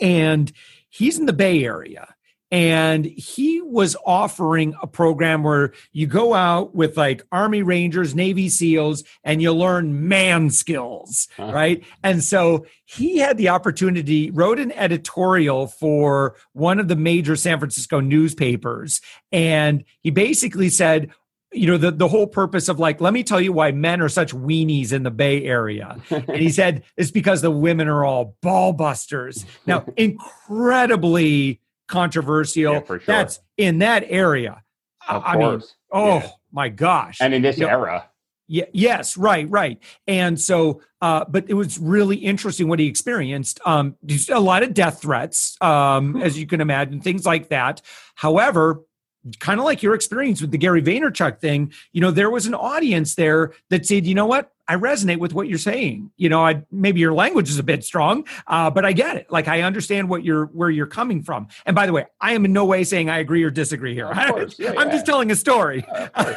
and 0.00 0.52
he's 0.88 1.18
in 1.18 1.26
the 1.26 1.32
Bay 1.32 1.64
Area. 1.64 2.13
And 2.54 3.04
he 3.04 3.60
was 3.62 3.96
offering 4.06 4.76
a 4.80 4.86
program 4.86 5.42
where 5.42 5.72
you 5.90 6.06
go 6.06 6.34
out 6.34 6.72
with 6.72 6.96
like 6.96 7.26
Army 7.32 7.62
Rangers, 7.62 8.14
Navy 8.14 8.48
SEALs, 8.48 9.02
and 9.24 9.42
you 9.42 9.52
learn 9.52 10.06
man 10.06 10.50
skills, 10.50 11.26
Huh. 11.36 11.50
right? 11.52 11.82
And 12.04 12.22
so 12.22 12.64
he 12.84 13.18
had 13.18 13.38
the 13.38 13.48
opportunity, 13.48 14.30
wrote 14.30 14.60
an 14.60 14.70
editorial 14.70 15.66
for 15.66 16.36
one 16.52 16.78
of 16.78 16.86
the 16.86 16.94
major 16.94 17.34
San 17.34 17.58
Francisco 17.58 17.98
newspapers. 17.98 19.00
And 19.32 19.82
he 20.02 20.10
basically 20.10 20.68
said, 20.68 21.10
you 21.52 21.66
know, 21.66 21.76
the, 21.76 21.90
the 21.90 22.06
whole 22.08 22.28
purpose 22.28 22.68
of 22.68 22.78
like, 22.78 23.00
let 23.00 23.12
me 23.12 23.24
tell 23.24 23.40
you 23.40 23.52
why 23.52 23.72
men 23.72 24.00
are 24.00 24.08
such 24.08 24.32
weenies 24.32 24.92
in 24.92 25.02
the 25.02 25.10
Bay 25.10 25.44
Area. 25.44 25.96
and 26.08 26.36
he 26.36 26.50
said, 26.60 26.84
it's 26.96 27.10
because 27.10 27.42
the 27.42 27.50
women 27.50 27.88
are 27.88 28.04
all 28.04 28.36
ball 28.42 28.72
busters. 28.72 29.44
Now, 29.66 29.84
incredibly 29.96 31.60
controversial. 31.88 32.74
Yeah, 32.74 32.80
sure. 32.86 33.00
That's 33.06 33.40
in 33.56 33.78
that 33.78 34.04
area. 34.08 34.62
Of 35.08 35.22
I 35.24 35.36
mean, 35.36 35.42
course. 35.42 35.74
oh 35.92 36.16
Yeah. 36.18 36.28
my 36.52 36.68
gosh. 36.68 37.18
And 37.20 37.34
in 37.34 37.42
this 37.42 37.58
You 37.58 37.64
know, 37.66 37.70
era, 37.70 38.08
yeah, 38.46 38.64
yes, 38.72 39.16
right, 39.16 39.48
right. 39.50 39.78
And 40.06 40.38
so, 40.40 40.82
uh, 41.00 41.24
but 41.28 41.44
it 41.48 41.54
was 41.54 41.78
really 41.78 42.16
interesting 42.16 42.68
what 42.68 42.78
he 42.78 42.86
experienced. 42.86 43.60
Um, 43.64 43.96
a 44.30 44.40
lot 44.40 44.62
of 44.62 44.74
death 44.74 45.00
threats, 45.00 45.56
um, 45.62 46.20
as 46.20 46.38
you 46.38 46.46
can 46.46 46.60
imagine, 46.60 47.00
things 47.00 47.24
like 47.24 47.48
that. 47.48 47.80
However, 48.14 48.82
kind 49.40 49.58
of 49.58 49.64
like 49.64 49.82
your 49.82 49.94
experience 49.94 50.42
with 50.42 50.50
the 50.50 50.58
Gary 50.58 50.82
Vaynerchuk 50.82 51.40
thing, 51.40 51.72
you 51.92 52.02
know, 52.02 52.10
there 52.10 52.30
was 52.30 52.44
an 52.46 52.54
audience 52.54 53.14
there 53.14 53.52
that 53.70 53.86
said, 53.86 54.06
you 54.06 54.14
know 54.14 54.26
what? 54.26 54.50
I 54.66 54.76
resonate 54.76 55.18
with 55.18 55.34
what 55.34 55.48
you're 55.48 55.58
saying. 55.58 56.10
You 56.16 56.28
know, 56.28 56.44
I 56.44 56.62
maybe 56.70 57.00
your 57.00 57.12
language 57.12 57.50
is 57.50 57.58
a 57.58 57.62
bit 57.62 57.84
strong, 57.84 58.24
uh, 58.46 58.70
but 58.70 58.84
I 58.84 58.92
get 58.92 59.16
it. 59.16 59.30
Like 59.30 59.48
I 59.48 59.62
understand 59.62 60.08
what 60.08 60.24
you're 60.24 60.46
where 60.46 60.70
you're 60.70 60.86
coming 60.86 61.22
from. 61.22 61.48
And 61.66 61.74
by 61.74 61.86
the 61.86 61.92
way, 61.92 62.06
I 62.20 62.32
am 62.32 62.44
in 62.44 62.52
no 62.52 62.64
way 62.64 62.84
saying 62.84 63.10
I 63.10 63.18
agree 63.18 63.42
or 63.42 63.50
disagree 63.50 63.94
here. 63.94 64.12
Course. 64.12 64.58
Yeah, 64.64 64.70
I'm 64.78 64.88
yeah. 64.88 64.92
just 64.92 65.06
telling 65.06 65.30
a 65.30 65.36
story. 65.36 65.82
course. 65.82 66.36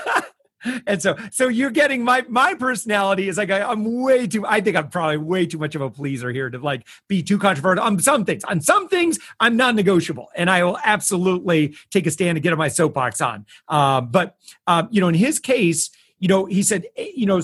and 0.88 1.02
so 1.02 1.16
so 1.32 1.48
you're 1.48 1.72
getting 1.72 2.04
my 2.04 2.24
my 2.28 2.54
personality 2.54 3.30
is 3.30 3.38
like 3.38 3.50
I, 3.50 3.62
i'm 3.62 4.02
way 4.02 4.28
too 4.28 4.46
i 4.46 4.60
think 4.60 4.76
i'm 4.76 4.90
probably 4.90 5.18
way 5.18 5.46
too 5.46 5.58
much 5.58 5.76
of 5.76 5.82
a 5.82 5.90
pleaser 5.90 6.32
here 6.32 6.50
to 6.50 6.58
like 6.58 6.88
be 7.08 7.22
too 7.22 7.38
controversial 7.38 7.84
on 7.84 8.00
some 8.00 8.26
things 8.26 8.44
on 8.44 8.62
some 8.62 8.88
things 8.88 9.20
i'm 9.40 9.56
non-negotiable 9.56 10.30
and 10.36 10.50
i 10.50 10.64
will 10.64 10.80
absolutely 10.84 11.76
take 11.92 12.08
a 12.08 12.12
stand 12.12 12.38
and 12.38 12.44
get 12.44 12.54
on 12.54 12.58
my 12.58 12.68
soapbox 12.68 13.22
on 13.22 13.46
um, 13.68 14.10
but 14.10 14.36
um, 14.66 14.88
you 14.92 15.00
know 15.00 15.08
in 15.08 15.16
his 15.16 15.40
case 15.40 15.90
you 16.20 16.28
know 16.28 16.46
he 16.46 16.64
said 16.64 16.86
eh, 16.98 17.12
you 17.16 17.26
know 17.26 17.40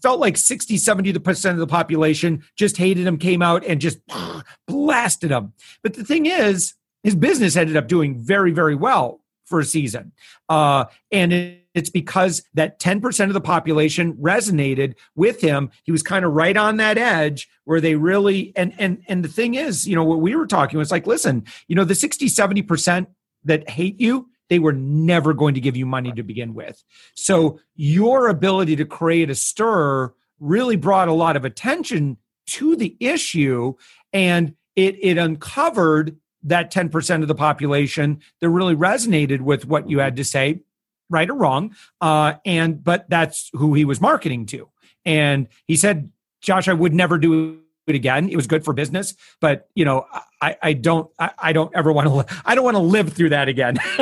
felt 0.00 0.20
like 0.20 0.36
60 0.36 0.76
70 0.76 1.18
percent 1.18 1.54
of 1.54 1.60
the 1.60 1.66
population 1.66 2.44
just 2.56 2.76
hated 2.76 3.06
him 3.06 3.18
came 3.18 3.42
out 3.42 3.64
and 3.64 3.80
just 3.80 3.98
blasted 4.66 5.30
him. 5.30 5.52
But 5.82 5.94
the 5.94 6.04
thing 6.04 6.26
is 6.26 6.74
his 7.02 7.14
business 7.14 7.56
ended 7.56 7.76
up 7.76 7.88
doing 7.88 8.18
very 8.18 8.52
very 8.52 8.74
well 8.74 9.20
for 9.46 9.60
a 9.60 9.64
season. 9.64 10.12
Uh, 10.48 10.86
and 11.10 11.32
it, 11.32 11.62
it's 11.74 11.90
because 11.90 12.42
that 12.54 12.78
10% 12.78 13.26
of 13.26 13.34
the 13.34 13.40
population 13.40 14.14
resonated 14.14 14.94
with 15.14 15.40
him. 15.40 15.70
He 15.84 15.92
was 15.92 16.02
kind 16.02 16.24
of 16.24 16.32
right 16.32 16.56
on 16.56 16.76
that 16.78 16.98
edge 16.98 17.48
where 17.64 17.80
they 17.80 17.94
really 17.94 18.52
and 18.56 18.74
and 18.78 19.02
and 19.08 19.24
the 19.24 19.28
thing 19.28 19.54
is 19.54 19.86
you 19.86 19.94
know 19.94 20.04
what 20.04 20.20
we 20.20 20.34
were 20.34 20.46
talking 20.46 20.78
was 20.78 20.90
like 20.90 21.06
listen 21.06 21.44
you 21.68 21.76
know 21.76 21.84
the 21.84 21.94
60 21.94 22.26
70% 22.26 23.06
that 23.44 23.68
hate 23.68 24.00
you 24.00 24.28
they 24.52 24.58
were 24.58 24.74
never 24.74 25.32
going 25.32 25.54
to 25.54 25.62
give 25.62 25.78
you 25.78 25.86
money 25.86 26.12
to 26.12 26.22
begin 26.22 26.52
with. 26.52 26.84
So 27.14 27.58
your 27.74 28.28
ability 28.28 28.76
to 28.76 28.84
create 28.84 29.30
a 29.30 29.34
stir 29.34 30.12
really 30.40 30.76
brought 30.76 31.08
a 31.08 31.14
lot 31.14 31.36
of 31.36 31.46
attention 31.46 32.18
to 32.48 32.76
the 32.76 32.94
issue 33.00 33.72
and 34.12 34.54
it 34.76 34.96
it 35.00 35.16
uncovered 35.16 36.18
that 36.42 36.70
10% 36.70 37.22
of 37.22 37.28
the 37.28 37.34
population 37.34 38.20
that 38.42 38.50
really 38.50 38.76
resonated 38.76 39.40
with 39.40 39.64
what 39.64 39.88
you 39.88 40.00
had 40.00 40.16
to 40.16 40.24
say 40.24 40.60
right 41.08 41.30
or 41.30 41.34
wrong 41.34 41.74
uh 42.02 42.34
and 42.44 42.84
but 42.84 43.08
that's 43.08 43.48
who 43.54 43.72
he 43.72 43.86
was 43.86 44.02
marketing 44.02 44.44
to. 44.44 44.68
And 45.06 45.48
he 45.66 45.76
said 45.76 46.10
josh 46.42 46.68
i 46.68 46.74
would 46.74 46.92
never 46.92 47.16
do 47.16 47.58
it 47.86 47.94
again 47.94 48.28
it 48.28 48.36
was 48.36 48.46
good 48.46 48.64
for 48.64 48.72
business 48.72 49.14
but 49.40 49.68
you 49.74 49.84
know 49.84 50.06
i 50.40 50.56
i 50.62 50.72
don't 50.72 51.10
i, 51.18 51.30
I 51.38 51.52
don't 51.52 51.74
ever 51.74 51.92
want 51.92 52.08
to 52.28 52.36
i 52.44 52.54
don't 52.54 52.64
want 52.64 52.76
to 52.76 52.82
live 52.82 53.12
through 53.12 53.30
that 53.30 53.48
again 53.48 53.76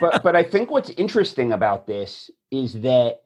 but 0.00 0.22
but 0.22 0.36
I 0.36 0.42
think 0.44 0.70
what's 0.70 0.90
interesting 0.90 1.52
about 1.52 1.86
this 1.86 2.30
is 2.50 2.74
that 2.82 3.20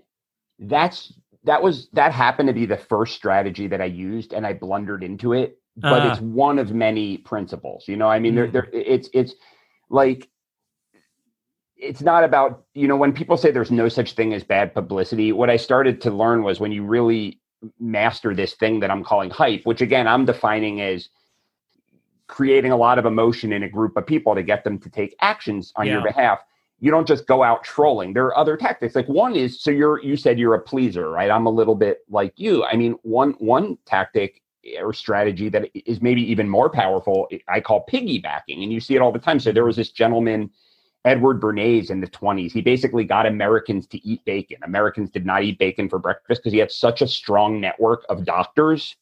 that's 0.59 1.13
that 1.45 1.63
was 1.63 1.89
that 1.93 2.13
happened 2.13 2.47
to 2.49 2.53
be 2.53 2.67
the 2.67 2.77
first 2.77 3.15
strategy 3.17 3.67
that 3.67 3.81
I 3.81 3.87
used 3.87 4.33
and 4.33 4.47
I 4.47 4.53
blundered 4.55 5.03
into 5.05 5.33
it 5.35 5.59
but 5.77 6.03
Ah. 6.03 6.13
it's 6.13 6.21
one 6.21 6.59
of 6.59 6.73
many 6.73 7.19
principles 7.19 7.87
you 7.89 7.97
know 7.97 8.09
I 8.09 8.19
mean 8.19 8.35
there 8.35 8.49
Mm. 8.49 8.53
there 8.53 8.69
it's 8.73 9.11
it's 9.13 9.35
like 9.91 10.29
it's 11.77 12.01
not 12.01 12.25
about 12.25 12.65
you 12.75 12.89
know 12.89 12.97
when 12.97 13.13
people 13.13 13.37
say 13.37 13.51
there's 13.51 13.71
no 13.71 13.89
such 13.89 14.13
thing 14.13 14.33
as 14.33 14.45
bad 14.45 14.73
publicity 14.73 15.33
what 15.33 15.51
I 15.51 15.57
started 15.59 16.01
to 16.03 16.11
learn 16.11 16.43
was 16.45 16.61
when 16.61 16.73
you 16.73 16.85
really 16.85 17.41
master 17.79 18.35
this 18.35 18.55
thing 18.55 18.81
that 18.81 18.91
I'm 18.91 19.05
calling 19.05 19.31
hype 19.31 19.65
which 19.65 19.81
again 19.81 20.09
I'm 20.09 20.25
defining 20.25 20.81
as 20.81 21.09
creating 22.33 22.73
a 22.73 22.77
lot 22.77 22.99
of 22.99 23.05
emotion 23.05 23.53
in 23.53 23.63
a 23.63 23.69
group 23.69 23.95
of 23.95 24.07
people 24.07 24.35
to 24.35 24.43
get 24.43 24.65
them 24.65 24.79
to 24.79 24.89
take 24.89 25.15
actions 25.21 25.71
on 25.77 25.87
your 25.87 26.03
behalf. 26.03 26.41
You 26.81 26.91
don't 26.91 27.07
just 27.07 27.27
go 27.27 27.43
out 27.43 27.63
trolling. 27.63 28.15
There 28.15 28.25
are 28.25 28.39
other 28.39 28.57
tactics. 28.57 28.95
Like 28.95 29.07
one 29.07 29.37
is 29.37 29.61
so 29.61 29.71
you're 29.71 30.03
you 30.03 30.17
said 30.17 30.39
you're 30.39 30.55
a 30.55 30.61
pleaser 30.61 31.11
right? 31.11 31.31
I'm 31.31 31.45
a 31.45 31.51
little 31.51 31.75
bit 31.75 31.99
like 32.09 32.33
you. 32.37 32.65
I 32.65 32.75
mean 32.75 32.95
one 33.03 33.33
one 33.33 33.77
tactic 33.85 34.41
or 34.81 34.95
strategy 34.95 35.51
that 35.51 35.69
is 35.75 36.01
maybe 36.01 36.23
even 36.23 36.49
more 36.49 36.71
powerful 36.71 37.29
i 37.49 37.61
call 37.61 37.85
piggybacking 37.91 38.63
and 38.63 38.73
you 38.73 38.81
see 38.81 38.95
it 38.95 39.03
all 39.03 39.13
the 39.13 39.19
time. 39.19 39.39
So 39.39 39.53
there 39.53 39.67
was 39.67 39.77
this 39.77 39.91
gentleman 39.91 40.51
edward 41.05 41.41
bernays 41.41 41.91
in 41.91 42.01
the 42.01 42.07
20s 42.07 42.53
he 42.53 42.61
basically 42.61 43.05
got 43.05 43.27
americans 43.27 43.87
to 43.87 44.05
eat 44.07 44.25
bacon 44.25 44.59
americans 44.63 45.11
did 45.11 45.27
not 45.27 45.43
eat 45.43 45.59
bacon 45.59 45.89
for 45.89 45.99
breakfast 45.99 46.41
because 46.41 46.53
he 46.53 46.59
had 46.59 46.71
such 46.71 47.03
a 47.03 47.09
strong 47.09 47.61
network 47.61 48.05
of 48.09 48.25
doctors 48.25 48.97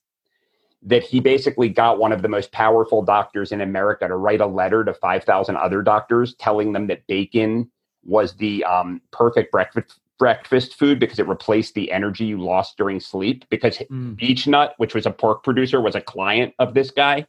that 0.83 1.03
he 1.03 1.21
basically 1.21 1.69
got 1.69 1.99
one 1.99 2.13
of 2.13 2.23
the 2.23 2.29
most 2.29 2.53
powerful 2.53 3.03
doctors 3.03 3.53
in 3.53 3.61
America 3.61 4.09
to 4.09 4.17
write 4.17 4.41
a 4.41 4.47
letter 4.47 4.83
to 4.85 4.95
5,000 4.95 5.57
other 5.57 5.83
doctors 5.83 6.35
telling 6.37 6.73
them 6.73 6.87
that 6.87 7.07
bacon 7.07 7.71
was 8.05 8.35
the 8.37 8.65
um, 8.65 9.01
perfect 9.11 9.53
breakfast 9.53 10.01
breakfast 10.19 10.75
food 10.75 11.01
because 11.01 11.19
it 11.19 11.27
replaced 11.27 11.73
the 11.73 11.91
energy 11.91 12.27
you 12.27 12.39
lost 12.39 12.77
during 12.77 13.01
sleep 13.01 13.47
because 13.49 13.79
Mm. 13.91 14.17
Beechnut, 14.17 14.73
which 14.77 14.95
was 14.95 15.07
a 15.07 15.11
pork 15.11 15.43
producer, 15.43 15.81
was 15.81 15.95
a 15.95 16.01
client 16.01 16.53
of 16.59 16.75
this 16.75 16.91
guy. 16.91 17.27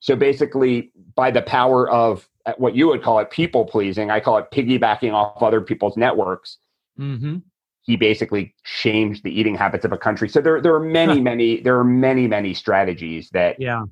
So 0.00 0.14
basically, 0.14 0.92
by 1.14 1.30
the 1.30 1.40
power 1.40 1.88
of 1.88 2.28
what 2.56 2.74
you 2.76 2.88
would 2.88 3.02
call 3.02 3.18
it 3.18 3.30
people 3.30 3.64
pleasing, 3.64 4.10
I 4.10 4.20
call 4.20 4.38
it 4.38 4.50
piggybacking 4.52 5.12
off 5.12 5.42
other 5.42 5.60
people's 5.60 5.96
networks 5.96 6.58
Mhm. 6.98 7.42
he 7.82 7.96
basically 7.96 8.54
changed 8.64 9.22
the 9.22 9.30
eating 9.30 9.54
habits 9.54 9.84
of 9.84 9.92
a 9.92 9.98
country. 9.98 10.28
So 10.28 10.40
there, 10.40 10.60
there 10.60 10.74
are 10.74 10.80
many, 10.80 11.20
many, 11.20 11.60
there 11.60 11.78
are 11.78 11.84
many, 11.84 12.26
many 12.26 12.54
strategies 12.54 13.28
that 13.30 13.60
yeah 13.60 13.82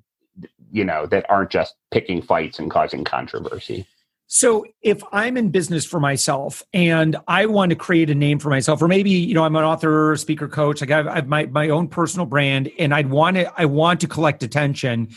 you 0.73 0.85
know 0.85 1.07
that 1.07 1.25
aren't 1.31 1.51
just 1.51 1.75
picking 1.91 2.21
fights 2.21 2.59
and 2.59 2.71
causing 2.71 3.05
controversy. 3.05 3.87
So 4.27 4.65
if 4.83 5.03
I'm 5.13 5.37
in 5.37 5.51
business 5.51 5.85
for 5.85 6.01
myself 6.01 6.63
and 6.73 7.17
I 7.29 7.47
want 7.47 7.71
to 7.71 7.77
create 7.77 8.11
a 8.11 8.15
name 8.15 8.39
for 8.41 8.49
myself, 8.49 8.83
or 8.83 8.89
maybe 8.89 9.11
you 9.11 9.35
know 9.35 9.45
I'm 9.45 9.55
an 9.55 9.65
author, 9.65 10.17
speaker, 10.17 10.49
coach, 10.49 10.81
like 10.81 10.91
I've, 10.91 11.07
I've 11.07 11.29
my 11.29 11.47
my 11.47 11.69
own 11.69 11.89
personal 11.89 12.27
brand, 12.27 12.71
and 12.79 12.93
I'd 12.93 13.11
want 13.11 13.37
to 13.37 13.53
I 13.57 13.67
want 13.67 14.01
to 14.01 14.09
collect 14.09 14.43
attention. 14.43 15.11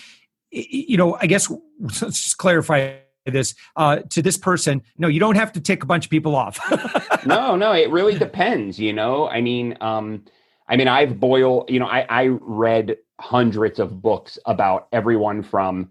You 0.52 0.98
know, 0.98 1.18
I 1.20 1.26
guess 1.26 1.52
let's 1.80 2.00
just 2.22 2.38
clarify 2.38 2.98
this 3.32 3.56
uh, 3.76 3.98
to 4.10 4.22
this 4.22 4.38
person. 4.38 4.82
No, 4.98 5.08
you 5.08 5.20
don't 5.20 5.36
have 5.36 5.52
to 5.54 5.62
tick 5.62 5.84
a 5.84 5.86
bunch 5.86 6.06
of 6.06 6.12
people 6.12 6.36
off. 6.36 6.60
no, 7.26 7.56
no, 7.56 7.74
it 7.74 7.90
really 7.90 8.18
depends. 8.18 8.80
You 8.80 8.94
know, 8.94 9.28
I 9.28 9.42
mean, 9.42 9.78
um, 9.82 10.24
I 10.68 10.76
mean, 10.76 10.88
I've 10.88 11.20
boiled. 11.20 11.70
You 11.70 11.80
know, 11.80 11.88
I, 11.88 12.06
I 12.10 12.28
read 12.42 12.98
hundreds 13.20 13.80
of 13.80 14.02
books 14.02 14.38
about 14.46 14.88
everyone 14.92 15.44
from 15.44 15.90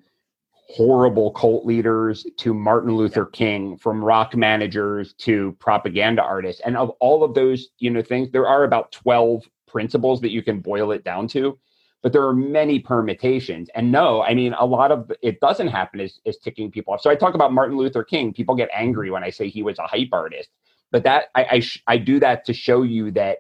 horrible 0.69 1.31
cult 1.31 1.65
leaders 1.65 2.27
to 2.39 2.53
Martin 2.53 2.95
Luther 2.97 3.25
King, 3.25 3.77
from 3.77 4.05
rock 4.05 4.35
managers 4.35 5.13
to 5.15 5.53
propaganda 5.61 6.23
artists, 6.23 6.61
and 6.65 6.77
of 6.77 6.91
all 7.01 7.23
of 7.23 7.35
those, 7.35 7.69
you 7.79 7.91
know, 7.91 8.03
things, 8.03 8.31
there 8.31 8.49
are 8.49 8.65
about 8.65 8.93
twelve 8.93 9.45
principles 9.67 10.21
that 10.21 10.31
you 10.31 10.43
can 10.43 10.61
boil 10.61 10.93
it 10.93 11.05
down 11.05 11.29
to. 11.29 11.59
But 12.03 12.13
there 12.13 12.25
are 12.25 12.35
many 12.35 12.79
permutations. 12.79 13.69
And 13.75 13.91
no, 13.91 14.23
I 14.23 14.35
mean, 14.35 14.55
a 14.59 14.65
lot 14.65 14.93
of 14.93 15.11
it 15.23 15.41
doesn't 15.41 15.69
happen 15.69 16.01
is, 16.01 16.21
as 16.27 16.37
ticking 16.39 16.71
people 16.71 16.95
off. 16.95 17.01
So 17.01 17.11
I 17.11 17.17
talk 17.17 17.35
about 17.35 17.53
Martin 17.53 17.77
Luther 17.77 18.05
King. 18.05 18.33
People 18.33 18.55
get 18.55 18.69
angry 18.73 19.11
when 19.11 19.25
I 19.25 19.31
say 19.31 19.49
he 19.49 19.63
was 19.63 19.79
a 19.79 19.87
hype 19.87 20.11
artist 20.13 20.51
but 20.91 21.05
that 21.05 21.27
I 21.35 21.47
I, 21.51 21.61
sh- 21.61 21.83
I 21.87 21.99
do 21.99 22.21
that 22.21 22.45
to 22.47 22.53
show 22.53 22.83
you 22.83 23.11
that 23.13 23.39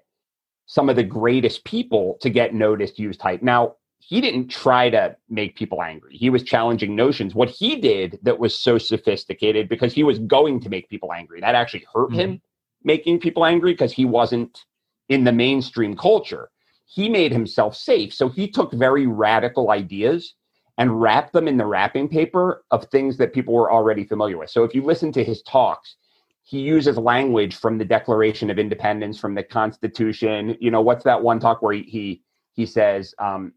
some 0.67 0.89
of 0.89 0.97
the 0.97 1.05
greatest 1.05 1.65
people 1.65 2.19
to 2.21 2.31
get 2.31 2.55
noticed 2.55 2.99
used 2.99 3.23
hype. 3.23 3.43
Now, 3.43 3.77
he 3.99 4.21
didn't 4.21 4.49
try 4.49 4.91
to 4.91 5.17
make 5.29 5.57
people 5.57 5.83
angry. 5.83 6.17
He 6.17 6.29
was 6.29 6.43
challenging 6.43 6.95
notions. 6.95 7.35
What 7.35 7.49
he 7.49 7.77
did 7.77 8.19
that 8.23 8.39
was 8.39 8.57
so 8.57 8.79
sophisticated 8.79 9.69
because 9.69 9.93
he 9.93 10.03
was 10.03 10.19
going 10.19 10.61
to 10.61 10.69
make 10.69 10.89
people 10.89 11.13
angry. 11.13 11.41
That 11.41 11.55
actually 11.55 11.87
hurt 11.93 12.11
mm-hmm. 12.11 12.21
him 12.21 12.43
making 12.83 13.21
people 13.21 13.45
angry 13.45 13.73
because 13.73 13.93
he 13.93 14.05
wasn't 14.05 14.65
in 15.09 15.25
the 15.25 15.33
mainstream 15.33 15.97
culture. 15.97 16.51
He 16.87 17.09
made 17.09 17.33
himself 17.33 17.77
safe. 17.77 18.15
So 18.15 18.29
he 18.29 18.49
took 18.49 18.73
very 18.73 19.07
radical 19.07 19.71
ideas 19.71 20.35
and 20.79 21.01
wrapped 21.01 21.33
them 21.33 21.49
in 21.49 21.57
the 21.57 21.67
wrapping 21.67 22.09
paper 22.09 22.65
of 22.71 22.85
things 22.87 23.17
that 23.19 23.33
people 23.33 23.55
were 23.55 23.73
already 23.73 24.05
familiar 24.05 24.39
with. 24.39 24.51
So 24.51 24.65
if 24.65 24.75
you 24.75 24.83
listen 24.83 25.11
to 25.13 25.25
his 25.25 25.43
talks, 25.43 25.97
he 26.43 26.61
uses 26.61 26.97
language 26.97 27.57
from 27.57 27.77
the 27.77 27.85
Declaration 27.85 28.51
of 28.51 28.59
Independence, 28.59 29.19
from 29.19 29.35
the 29.35 29.43
Constitution. 29.43 30.57
You 30.61 30.71
know, 30.71 30.81
what's 30.81 31.05
that 31.05 31.23
one 31.23 31.41
talk 31.41 31.61
where 31.61 31.73
he 31.73 31.83
he, 31.83 32.23
he 32.53 32.67
says, 32.67 33.15
um, 33.19 33.53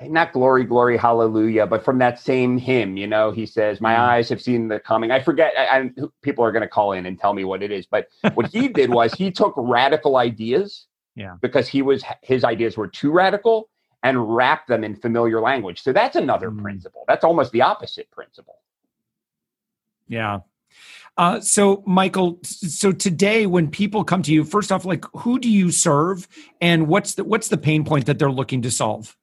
not 0.00 0.32
glory, 0.32 0.64
glory, 0.64 0.96
hallelujah, 0.96 1.66
but 1.66 1.84
from 1.84 1.98
that 1.98 2.18
same 2.18 2.56
hymn, 2.56 2.96
you 2.96 3.06
know, 3.06 3.30
he 3.30 3.44
says, 3.44 3.80
"My 3.80 3.92
mm-hmm. 3.92 4.02
eyes 4.02 4.28
have 4.30 4.40
seen 4.40 4.68
the 4.68 4.80
coming." 4.80 5.10
I 5.10 5.20
forget. 5.20 5.52
I, 5.56 5.80
I, 5.80 5.90
people 6.22 6.44
are 6.44 6.52
going 6.52 6.62
to 6.62 6.68
call 6.68 6.92
in 6.92 7.06
and 7.06 7.18
tell 7.18 7.34
me 7.34 7.44
what 7.44 7.62
it 7.62 7.70
is, 7.70 7.86
but 7.86 8.08
what 8.34 8.46
he 8.46 8.68
did 8.68 8.90
was 8.90 9.12
he 9.12 9.30
took 9.30 9.52
radical 9.56 10.16
ideas, 10.16 10.86
yeah, 11.14 11.36
because 11.40 11.68
he 11.68 11.82
was 11.82 12.04
his 12.22 12.44
ideas 12.44 12.76
were 12.76 12.88
too 12.88 13.10
radical, 13.10 13.68
and 14.02 14.34
wrapped 14.34 14.68
them 14.68 14.84
in 14.84 14.96
familiar 14.96 15.40
language. 15.40 15.82
So 15.82 15.92
that's 15.92 16.16
another 16.16 16.50
mm. 16.50 16.62
principle. 16.62 17.04
That's 17.06 17.24
almost 17.24 17.52
the 17.52 17.62
opposite 17.62 18.10
principle. 18.10 18.56
Yeah. 20.08 20.40
Uh, 21.18 21.40
so, 21.40 21.82
Michael, 21.86 22.38
so 22.42 22.90
today 22.90 23.44
when 23.46 23.70
people 23.70 24.02
come 24.02 24.22
to 24.22 24.32
you, 24.32 24.44
first 24.44 24.72
off, 24.72 24.86
like 24.86 25.04
who 25.14 25.38
do 25.38 25.50
you 25.50 25.70
serve, 25.70 26.26
and 26.60 26.88
what's 26.88 27.14
the 27.14 27.24
what's 27.24 27.48
the 27.48 27.58
pain 27.58 27.84
point 27.84 28.06
that 28.06 28.18
they're 28.18 28.30
looking 28.30 28.62
to 28.62 28.70
solve? 28.70 29.16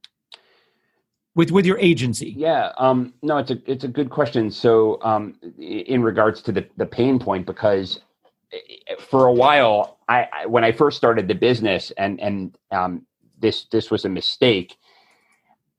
with 1.35 1.51
with 1.51 1.65
your 1.65 1.77
agency 1.79 2.33
yeah 2.37 2.71
um 2.77 3.13
no 3.21 3.37
it's 3.37 3.51
a 3.51 3.71
it's 3.71 3.83
a 3.83 3.87
good 3.87 4.09
question 4.09 4.49
so 4.51 4.99
um 5.03 5.35
in 5.57 6.01
regards 6.01 6.41
to 6.41 6.51
the 6.51 6.67
the 6.77 6.85
pain 6.85 7.19
point 7.19 7.45
because 7.45 8.01
for 8.99 9.25
a 9.25 9.33
while 9.33 9.99
I, 10.07 10.27
I 10.31 10.45
when 10.45 10.63
i 10.63 10.71
first 10.71 10.97
started 10.97 11.27
the 11.27 11.35
business 11.35 11.91
and 11.91 12.19
and 12.19 12.57
um 12.71 13.05
this 13.39 13.65
this 13.71 13.91
was 13.91 14.05
a 14.05 14.09
mistake 14.09 14.77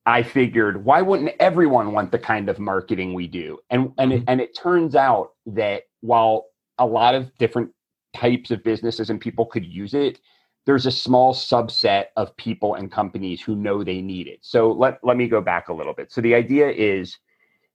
i 0.05 0.23
figured 0.23 0.83
why 0.83 1.01
wouldn't 1.01 1.33
everyone 1.39 1.91
want 1.91 2.11
the 2.11 2.19
kind 2.19 2.49
of 2.49 2.59
marketing 2.59 3.13
we 3.13 3.27
do 3.27 3.59
and 3.69 3.91
and 3.97 4.11
mm-hmm. 4.11 4.21
it, 4.21 4.23
and 4.27 4.41
it 4.41 4.55
turns 4.55 4.95
out 4.95 5.33
that 5.45 5.83
while 6.01 6.45
a 6.77 6.85
lot 6.85 7.15
of 7.15 7.35
different 7.37 7.71
types 8.15 8.51
of 8.51 8.63
businesses 8.63 9.09
and 9.09 9.19
people 9.19 9.45
could 9.45 9.65
use 9.65 9.93
it 9.93 10.19
there's 10.65 10.85
a 10.85 10.91
small 10.91 11.33
subset 11.33 12.05
of 12.17 12.35
people 12.37 12.75
and 12.75 12.91
companies 12.91 13.41
who 13.41 13.55
know 13.55 13.83
they 13.83 14.01
need 14.01 14.27
it. 14.27 14.39
So 14.41 14.71
let, 14.71 14.99
let 15.03 15.17
me 15.17 15.27
go 15.27 15.41
back 15.41 15.69
a 15.69 15.73
little 15.73 15.93
bit. 15.93 16.11
So 16.11 16.21
the 16.21 16.35
idea 16.35 16.69
is 16.69 17.17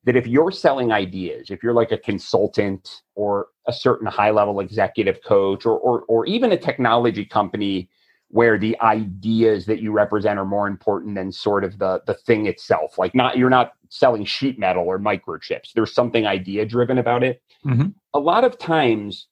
that 0.07 0.17
if 0.17 0.27
you're 0.27 0.53
selling 0.53 0.93
ideas, 0.93 1.51
if 1.51 1.63
you're 1.63 1.75
like 1.75 1.93
a 1.93 1.99
consultant 1.99 3.03
or 3.17 3.49
a 3.67 3.73
certain 3.73 4.07
high 4.07 4.31
level 4.31 4.61
executive 4.61 5.23
coach 5.23 5.67
or, 5.67 5.79
or, 5.79 6.03
or 6.03 6.25
even 6.27 6.53
a 6.53 6.57
technology 6.57 7.25
company 7.25 7.91
where 8.29 8.59
the 8.59 8.77
ideas 8.81 9.67
that 9.67 9.81
you 9.81 9.93
represent 9.93 10.39
are 10.39 10.45
more 10.45 10.67
important 10.67 11.15
than 11.17 11.31
sort 11.31 11.65
of 11.65 11.79
the, 11.79 12.03
the 12.07 12.15
thing 12.15 12.47
itself, 12.47 12.99
like 12.99 13.15
not, 13.15 13.37
you're 13.37 13.51
not 13.51 13.73
selling 13.89 14.25
sheet 14.25 14.59
metal 14.59 14.85
or 14.85 14.99
microchips. 14.99 15.73
There's 15.75 15.93
something 15.93 16.27
idea 16.27 16.65
driven 16.67 16.99
about 16.99 17.23
it. 17.23 17.43
Mm-hmm. 17.65 17.89
A 18.15 18.19
lot 18.19 18.45
of 18.45 18.59
times 18.59 19.29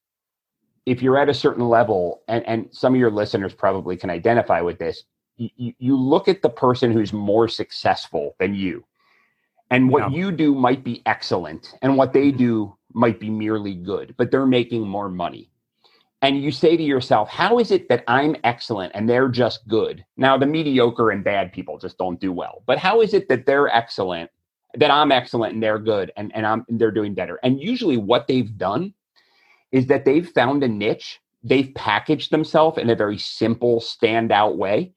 if 0.87 1.02
you're 1.02 1.19
at 1.19 1.28
a 1.28 1.35
certain 1.35 1.69
level, 1.69 2.23
and, 2.28 2.47
and 2.47 2.69
some 2.71 2.95
of 2.95 3.00
your 3.00 3.11
listeners 3.11 3.54
probably 3.54 3.97
can 3.97 4.11
identify 4.11 4.61
with 4.61 4.78
this, 4.78 5.04
you, 5.37 5.73
you 5.78 5.97
look 5.97 6.28
at 6.28 6.43
the 6.43 6.50
person 6.50 6.93
who's 6.93 7.12
more 7.12 7.49
successful 7.49 8.37
than 8.38 8.54
you. 8.54 8.85
And 9.75 9.90
what 9.90 10.12
yeah. 10.12 10.19
you 10.19 10.31
do 10.31 10.54
might 10.54 10.85
be 10.85 11.02
excellent, 11.04 11.75
and 11.83 11.97
what 11.97 12.12
they 12.12 12.28
mm-hmm. 12.28 12.38
do 12.38 12.76
might 12.93 13.19
be 13.19 13.28
merely 13.28 13.75
good, 13.75 14.14
but 14.16 14.31
they're 14.31 14.47
making 14.47 14.87
more 14.87 15.09
money. 15.09 15.50
And 16.23 16.40
you 16.40 16.52
say 16.52 16.76
to 16.76 16.83
yourself, 16.83 17.28
how 17.28 17.59
is 17.59 17.73
it 17.73 17.88
that 17.88 18.04
I'm 18.07 18.37
excellent 18.45 18.93
and 18.95 19.11
they're 19.11 19.28
just 19.28 19.66
good? 19.66 20.04
Now, 20.16 20.38
the 20.38 20.47
mediocre 20.47 21.11
and 21.11 21.25
bad 21.25 21.52
people 21.52 21.76
just 21.76 21.99
don't 21.99 22.21
do 22.21 22.33
well. 22.33 22.62
But 22.66 22.78
how 22.78 23.02
is 23.02 23.14
it 23.14 23.28
that 23.28 23.47
they're 23.47 23.69
excellent, 23.69 24.31
that 24.77 24.90
I'm 24.92 25.12
excellent 25.12 25.55
and 25.55 25.62
they're 25.62 25.81
good 25.81 26.12
and, 26.16 26.35
and 26.37 26.46
I'm 26.46 26.64
and 26.68 26.79
they're 26.79 26.90
doing 26.90 27.12
better? 27.12 27.40
And 27.42 27.61
usually 27.61 27.96
what 27.96 28.27
they've 28.29 28.57
done 28.57 28.94
is 29.72 29.87
that 29.88 30.05
they've 30.05 30.27
found 30.27 30.62
a 30.62 30.68
niche, 30.68 31.20
they've 31.42 31.75
packaged 31.75 32.31
themselves 32.31 32.79
in 32.79 32.88
a 32.88 32.96
very 32.96 33.18
simple, 33.18 33.81
standout 33.81 34.57
way, 34.57 34.92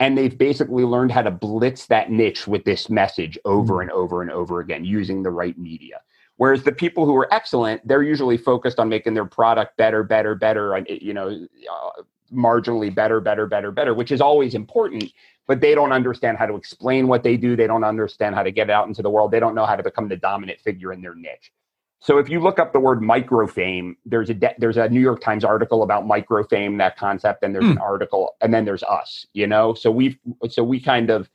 and 0.00 0.16
they've 0.16 0.36
basically 0.36 0.84
learned 0.84 1.12
how 1.12 1.22
to 1.22 1.30
blitz 1.30 1.86
that 1.86 2.10
niche 2.10 2.48
with 2.48 2.64
this 2.64 2.88
message 2.88 3.38
over 3.44 3.74
mm-hmm. 3.74 3.82
and 3.82 3.90
over 3.92 4.22
and 4.22 4.30
over 4.30 4.60
again 4.60 4.84
using 4.84 5.22
the 5.22 5.30
right 5.30 5.56
media. 5.58 6.00
Whereas 6.38 6.62
the 6.62 6.72
people 6.72 7.04
who 7.04 7.14
are 7.16 7.32
excellent, 7.32 7.86
they're 7.86 8.02
usually 8.02 8.38
focused 8.38 8.78
on 8.78 8.88
making 8.88 9.12
their 9.12 9.26
product 9.26 9.76
better, 9.76 10.02
better, 10.02 10.34
better, 10.34 10.82
you 10.88 11.12
know, 11.12 11.46
uh, 11.70 12.02
marginally 12.32 12.92
better, 12.92 13.20
better, 13.20 13.46
better, 13.46 13.70
better, 13.70 13.92
which 13.92 14.10
is 14.10 14.22
always 14.22 14.54
important. 14.54 15.04
But 15.46 15.60
they 15.60 15.74
don't 15.74 15.92
understand 15.92 16.38
how 16.38 16.46
to 16.46 16.54
explain 16.54 17.08
what 17.08 17.22
they 17.22 17.36
do. 17.36 17.56
They 17.56 17.66
don't 17.66 17.84
understand 17.84 18.34
how 18.36 18.42
to 18.42 18.50
get 18.50 18.70
it 18.70 18.72
out 18.72 18.88
into 18.88 19.02
the 19.02 19.10
world. 19.10 19.32
They 19.32 19.40
don't 19.40 19.54
know 19.54 19.66
how 19.66 19.76
to 19.76 19.82
become 19.82 20.08
the 20.08 20.16
dominant 20.16 20.60
figure 20.60 20.94
in 20.94 21.02
their 21.02 21.14
niche. 21.14 21.52
So 22.00 22.16
if 22.16 22.30
you 22.30 22.40
look 22.40 22.58
up 22.58 22.72
the 22.72 22.80
word 22.80 23.00
microfame, 23.00 23.96
there's 24.06 24.30
a 24.30 24.34
de- 24.34 24.54
there's 24.58 24.78
a 24.78 24.88
New 24.88 25.00
York 25.00 25.20
Times 25.20 25.44
article 25.44 25.82
about 25.82 26.06
microfame, 26.06 26.78
that 26.78 26.96
concept, 26.96 27.42
and 27.42 27.54
there's 27.54 27.66
mm. 27.66 27.72
an 27.72 27.78
article, 27.78 28.36
and 28.40 28.52
then 28.54 28.64
there's 28.64 28.82
us. 28.82 29.26
You 29.34 29.46
know, 29.46 29.74
so 29.74 29.90
we 29.90 30.18
so 30.48 30.64
we 30.64 30.80
kind 30.80 31.10
of 31.10 31.28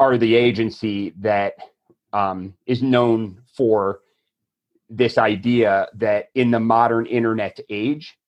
are 0.00 0.18
the 0.18 0.34
agency 0.34 1.14
that 1.20 1.54
um, 2.12 2.54
is 2.66 2.82
known 2.82 3.40
for 3.56 4.00
this 4.90 5.16
idea 5.16 5.88
that 5.94 6.30
in 6.34 6.50
the 6.50 6.60
modern 6.60 7.06
internet 7.06 7.60
age, 7.70 8.18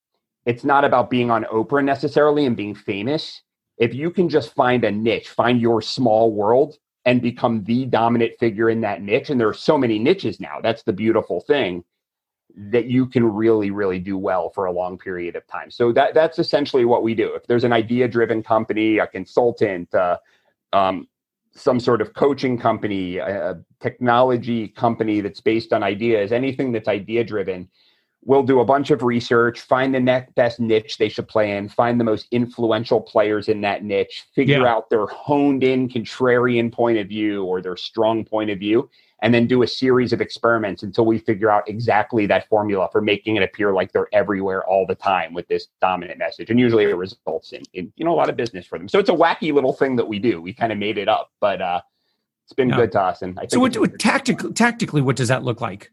it's 0.45 0.63
not 0.63 0.85
about 0.85 1.09
being 1.09 1.29
on 1.29 1.43
Oprah 1.45 1.83
necessarily 1.83 2.45
and 2.45 2.55
being 2.55 2.75
famous. 2.75 3.41
If 3.77 3.93
you 3.93 4.09
can 4.09 4.29
just 4.29 4.55
find 4.55 4.83
a 4.85 4.91
niche, 4.91 5.29
find 5.29 5.59
your 5.61 5.81
small 5.81 6.31
world, 6.31 6.77
and 7.07 7.21
become 7.21 7.63
the 7.63 7.85
dominant 7.85 8.33
figure 8.37 8.69
in 8.69 8.81
that 8.81 9.01
niche. 9.01 9.29
And 9.29 9.39
there 9.39 9.47
are 9.47 9.53
so 9.53 9.77
many 9.77 9.97
niches 9.97 10.39
now. 10.41 10.55
That's 10.61 10.83
the 10.83 10.91
beautiful 10.91 11.39
thing 11.39 11.85
that 12.73 12.85
you 12.85 13.05
can 13.05 13.23
really, 13.23 13.71
really 13.71 13.99
do 14.11 14.17
well 14.17 14.49
for 14.49 14.65
a 14.65 14.71
long 14.71 14.97
period 14.97 15.35
of 15.37 15.47
time. 15.47 15.71
So 15.71 15.93
that 15.93 16.13
that's 16.13 16.37
essentially 16.37 16.85
what 16.85 17.03
we 17.03 17.15
do. 17.15 17.33
If 17.33 17.47
there's 17.47 17.63
an 17.63 17.71
idea-driven 17.71 18.43
company, 18.43 18.97
a 18.97 19.07
consultant, 19.07 19.93
uh, 19.95 20.17
um, 20.73 21.07
some 21.55 21.79
sort 21.79 22.01
of 22.01 22.13
coaching 22.13 22.57
company, 22.59 23.17
a 23.17 23.63
technology 23.79 24.67
company 24.67 25.21
that's 25.21 25.39
based 25.39 25.71
on 25.71 25.83
ideas, 25.83 26.31
anything 26.31 26.73
that's 26.73 26.89
idea-driven, 26.89 27.69
we'll 28.27 28.43
do 28.43 28.59
a 28.59 28.65
bunch 28.65 28.91
of 28.91 29.03
research, 29.03 29.61
find 29.61 29.95
the 29.95 29.99
next 29.99 30.35
best 30.35 30.59
niche 30.59 30.97
they 30.97 31.07
should 31.07 31.27
play 31.29 31.55
in, 31.55 31.69
find 31.69 31.97
the 31.97 32.03
most 32.03 32.27
influential 32.31 32.99
players 32.99 33.47
in 33.47 33.61
that 33.61 33.85
niche, 33.85 34.25
figure 34.35 34.59
yeah. 34.59 34.67
out 34.67 34.89
their 34.89 35.07
honed 35.07 35.63
in 35.63 35.87
contrarian 35.87 36.71
point 36.71 36.97
of 36.97 37.07
view 37.07 37.45
or 37.45 37.61
their 37.61 37.77
strong 37.77 38.25
point 38.25 38.49
of 38.49 38.59
view, 38.59 38.89
and 39.21 39.33
then 39.33 39.47
do 39.47 39.63
a 39.63 39.67
series 39.67 40.11
of 40.11 40.19
experiments 40.19 40.83
until 40.83 41.05
we 41.05 41.17
figure 41.17 41.49
out 41.49 41.67
exactly 41.69 42.25
that 42.25 42.47
formula 42.49 42.89
for 42.91 43.01
making 43.01 43.37
it 43.37 43.43
appear 43.43 43.71
like 43.71 43.93
they're 43.93 44.09
everywhere 44.11 44.63
all 44.65 44.85
the 44.85 44.93
time 44.93 45.33
with 45.33 45.47
this 45.47 45.69
dominant 45.79 46.19
message. 46.19 46.49
And 46.49 46.59
usually 46.59 46.83
it 46.83 46.97
results 46.97 47.53
in, 47.53 47.63
in 47.73 47.93
you 47.95 48.03
know, 48.03 48.11
a 48.11 48.17
lot 48.17 48.29
of 48.29 48.35
business 48.35 48.65
for 48.65 48.77
them. 48.77 48.89
So 48.89 48.99
it's 48.99 49.09
a 49.09 49.13
wacky 49.13 49.53
little 49.53 49.73
thing 49.73 49.95
that 49.95 50.07
we 50.07 50.19
do. 50.19 50.41
We 50.41 50.53
kind 50.53 50.73
of 50.73 50.77
made 50.77 50.97
it 50.97 51.07
up, 51.07 51.31
but 51.39 51.61
uh, 51.61 51.79
it's 52.43 52.53
been 52.53 52.69
yeah. 52.69 52.75
good 52.75 52.91
to 52.91 53.01
us. 53.01 53.21
And 53.21 53.39
I 53.39 53.43
think 53.43 53.51
so. 53.53 53.59
What, 53.61 53.77
what 53.77 53.97
tactically, 53.97 54.51
tactically, 54.51 55.01
what 55.01 55.15
does 55.15 55.29
that 55.29 55.43
look 55.43 55.61
like? 55.61 55.91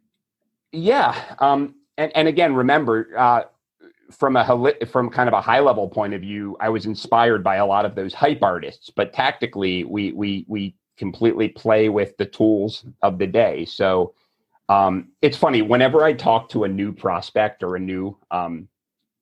Yeah. 0.72 1.16
Um, 1.38 1.76
and, 1.98 2.12
and 2.14 2.28
again, 2.28 2.54
remember, 2.54 3.08
uh, 3.16 3.42
from 4.10 4.36
a 4.36 4.74
from 4.86 5.10
kind 5.10 5.28
of 5.28 5.32
a 5.32 5.40
high 5.40 5.60
level 5.60 5.88
point 5.88 6.14
of 6.14 6.20
view, 6.20 6.56
I 6.60 6.68
was 6.68 6.86
inspired 6.86 7.42
by 7.42 7.56
a 7.56 7.66
lot 7.66 7.84
of 7.84 7.94
those 7.94 8.14
hype 8.14 8.42
artists. 8.42 8.90
But 8.90 9.12
tactically, 9.12 9.84
we 9.84 10.12
we 10.12 10.44
we 10.48 10.74
completely 10.96 11.48
play 11.48 11.88
with 11.88 12.16
the 12.16 12.26
tools 12.26 12.84
of 13.02 13.18
the 13.18 13.26
day. 13.26 13.64
So 13.64 14.14
um, 14.68 15.08
it's 15.22 15.36
funny 15.36 15.62
whenever 15.62 16.04
I 16.04 16.12
talk 16.12 16.48
to 16.50 16.64
a 16.64 16.68
new 16.68 16.92
prospect 16.92 17.62
or 17.62 17.76
a 17.76 17.80
new 17.80 18.16
um, 18.30 18.68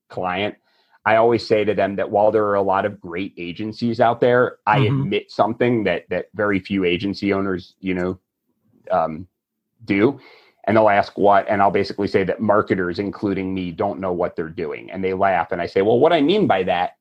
client, 0.09 0.57
I 1.05 1.17
always 1.17 1.47
say 1.47 1.65
to 1.65 1.75
them 1.75 1.97
that 1.97 2.11
while 2.11 2.31
there 2.31 2.45
are 2.47 2.57
a 2.57 2.63
lot 2.63 2.85
of 2.85 3.01
great 3.01 3.33
agencies 3.37 4.01
out 4.01 4.21
there, 4.21 4.59
I 4.67 4.81
mm-hmm. 4.81 5.01
admit 5.03 5.31
something 5.31 5.85
that 5.85 6.09
that 6.11 6.27
very 6.35 6.61
few 6.61 6.85
agency 6.85 7.33
owners, 7.33 7.75
you 7.81 7.95
know, 7.95 8.19
um, 8.91 9.27
do 9.85 10.21
and 10.65 10.77
they'll 10.77 10.89
ask 10.89 11.17
what 11.19 11.47
and 11.49 11.63
i'll 11.63 11.71
basically 11.71 12.07
say 12.07 12.25
that 12.25 12.41
marketers 12.41 12.99
including 12.99 13.55
me 13.55 13.71
don't 13.71 14.01
know 14.01 14.13
what 14.13 14.37
they're 14.37 14.49
doing 14.49 14.91
and 14.91 15.03
they 15.03 15.15
laugh 15.15 15.53
and 15.53 15.61
i 15.61 15.67
say 15.67 15.83
well 15.83 15.99
what 15.99 16.13
i 16.13 16.21
mean 16.21 16.47
by 16.47 16.63
that 16.63 16.93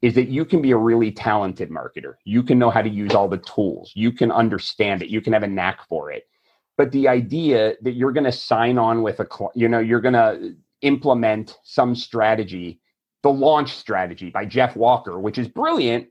is 0.00 0.14
that 0.14 0.28
you 0.28 0.44
can 0.44 0.60
be 0.60 0.72
a 0.72 0.76
really 0.76 1.10
talented 1.10 1.70
marketer 1.70 2.14
you 2.24 2.42
can 2.42 2.58
know 2.58 2.70
how 2.70 2.82
to 2.82 2.88
use 2.88 3.12
all 3.12 3.28
the 3.28 3.38
tools 3.38 3.92
you 3.94 4.12
can 4.12 4.30
understand 4.30 5.02
it 5.02 5.08
you 5.08 5.20
can 5.20 5.32
have 5.32 5.42
a 5.42 5.48
knack 5.48 5.86
for 5.88 6.10
it 6.10 6.28
but 6.76 6.90
the 6.92 7.06
idea 7.06 7.74
that 7.82 7.92
you're 7.92 8.12
going 8.12 8.24
to 8.24 8.32
sign 8.32 8.78
on 8.78 9.02
with 9.02 9.20
a 9.20 9.26
you 9.54 9.68
know 9.68 9.78
you're 9.78 10.00
going 10.00 10.14
to 10.14 10.54
implement 10.82 11.58
some 11.62 11.94
strategy 11.94 12.80
the 13.22 13.30
launch 13.30 13.72
strategy 13.74 14.30
by 14.30 14.44
jeff 14.44 14.74
walker 14.76 15.18
which 15.18 15.38
is 15.38 15.48
brilliant 15.48 16.08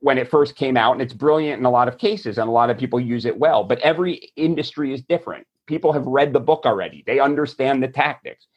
when 0.00 0.18
it 0.18 0.30
first 0.30 0.56
came 0.56 0.76
out, 0.76 0.92
and 0.92 1.02
it's 1.02 1.12
brilliant 1.12 1.60
in 1.60 1.64
a 1.66 1.70
lot 1.70 1.86
of 1.86 1.98
cases, 1.98 2.38
and 2.38 2.48
a 2.48 2.52
lot 2.52 2.70
of 2.70 2.78
people 2.78 2.98
use 2.98 3.26
it 3.26 3.38
well. 3.38 3.64
But 3.64 3.78
every 3.80 4.32
industry 4.36 4.92
is 4.92 5.02
different. 5.02 5.46
People 5.70 5.92
have 5.92 6.04
read 6.04 6.32
the 6.32 6.40
book 6.40 6.66
already, 6.66 7.04
they 7.06 7.20
understand 7.20 7.82
the 7.82 7.88
tactics. 7.88 8.48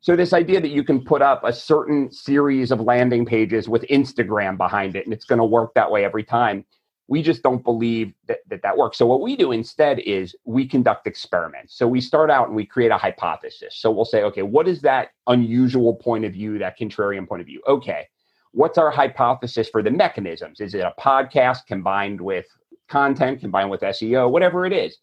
So, 0.00 0.14
this 0.16 0.32
idea 0.32 0.60
that 0.60 0.70
you 0.70 0.84
can 0.84 1.02
put 1.02 1.22
up 1.22 1.42
a 1.44 1.52
certain 1.52 2.10
series 2.10 2.70
of 2.72 2.80
landing 2.80 3.24
pages 3.24 3.68
with 3.68 3.82
Instagram 3.84 4.56
behind 4.56 4.96
it, 4.96 5.04
and 5.04 5.14
it's 5.14 5.24
going 5.24 5.38
to 5.38 5.44
work 5.44 5.72
that 5.74 5.90
way 5.90 6.04
every 6.04 6.24
time, 6.24 6.64
we 7.08 7.22
just 7.22 7.42
don't 7.42 7.62
believe 7.62 8.12
that, 8.26 8.38
that 8.48 8.62
that 8.62 8.76
works. 8.76 8.98
So, 8.98 9.06
what 9.06 9.20
we 9.20 9.36
do 9.36 9.52
instead 9.52 10.00
is 10.00 10.34
we 10.44 10.66
conduct 10.66 11.06
experiments. 11.06 11.78
So, 11.78 11.86
we 11.86 12.00
start 12.00 12.30
out 12.30 12.48
and 12.48 12.56
we 12.56 12.66
create 12.66 12.90
a 12.90 12.98
hypothesis. 12.98 13.76
So, 13.76 13.90
we'll 13.90 14.04
say, 14.04 14.24
okay, 14.24 14.42
what 14.42 14.66
is 14.66 14.80
that 14.82 15.10
unusual 15.28 15.94
point 15.94 16.24
of 16.24 16.32
view, 16.32 16.58
that 16.58 16.78
contrarian 16.78 17.26
point 17.26 17.40
of 17.40 17.46
view? 17.46 17.62
Okay 17.66 18.08
what's 18.56 18.78
our 18.78 18.90
hypothesis 18.90 19.68
for 19.68 19.82
the 19.82 19.90
mechanisms? 19.90 20.60
Is 20.60 20.72
it 20.72 20.80
a 20.80 20.94
podcast 20.98 21.66
combined 21.66 22.18
with 22.18 22.46
content, 22.88 23.40
combined 23.40 23.68
with 23.68 23.82
SEO, 23.82 24.30
whatever 24.30 24.64
it 24.64 24.72
is? 24.72 24.96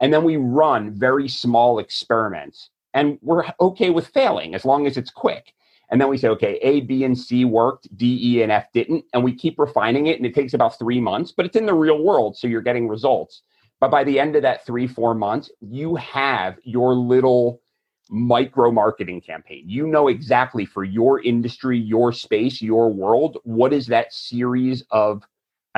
And 0.00 0.12
then 0.12 0.24
we 0.24 0.36
run 0.36 0.92
very 0.92 1.28
small 1.28 1.78
experiments 1.78 2.70
and 2.94 3.18
we're 3.22 3.44
okay 3.60 3.90
with 3.90 4.08
failing 4.08 4.54
as 4.54 4.64
long 4.64 4.86
as 4.86 4.96
it's 4.96 5.10
quick. 5.10 5.52
And 5.90 6.00
then 6.00 6.08
we 6.08 6.18
say, 6.18 6.28
okay, 6.28 6.58
A, 6.62 6.80
B, 6.82 7.04
and 7.04 7.18
C 7.18 7.44
worked, 7.44 7.96
D, 7.96 8.18
E, 8.20 8.42
and 8.42 8.52
F 8.52 8.66
didn't. 8.72 9.04
And 9.14 9.24
we 9.24 9.34
keep 9.34 9.58
refining 9.58 10.06
it. 10.06 10.18
And 10.18 10.26
it 10.26 10.34
takes 10.34 10.54
about 10.54 10.78
three 10.78 11.00
months, 11.00 11.32
but 11.32 11.46
it's 11.46 11.56
in 11.56 11.66
the 11.66 11.74
real 11.74 12.02
world. 12.02 12.36
So 12.36 12.46
you're 12.46 12.60
getting 12.60 12.88
results. 12.88 13.42
But 13.80 13.90
by 13.90 14.04
the 14.04 14.18
end 14.18 14.36
of 14.36 14.42
that 14.42 14.66
three, 14.66 14.86
four 14.86 15.14
months, 15.14 15.50
you 15.60 15.94
have 15.96 16.58
your 16.62 16.94
little 16.94 17.62
micro 18.10 18.70
marketing 18.70 19.20
campaign. 19.20 19.64
You 19.66 19.86
know 19.86 20.08
exactly 20.08 20.64
for 20.64 20.84
your 20.84 21.22
industry, 21.22 21.78
your 21.78 22.12
space, 22.12 22.60
your 22.60 22.92
world, 22.92 23.38
what 23.44 23.72
is 23.72 23.86
that 23.86 24.12
series 24.12 24.82
of 24.90 25.22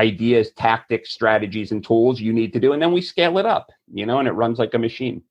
ideas, 0.00 0.50
tactics, 0.52 1.10
strategies, 1.10 1.72
and 1.72 1.84
tools 1.84 2.20
you 2.20 2.32
need 2.32 2.52
to 2.54 2.60
do. 2.60 2.72
And 2.72 2.80
then 2.80 2.90
we 2.90 3.02
scale 3.02 3.36
it 3.38 3.44
up, 3.46 3.70
you 3.92 4.06
know, 4.06 4.18
and 4.18 4.26
it 4.26 4.32
runs 4.32 4.58
like 4.58 4.72
a 4.72 4.78
machine. 4.78 5.22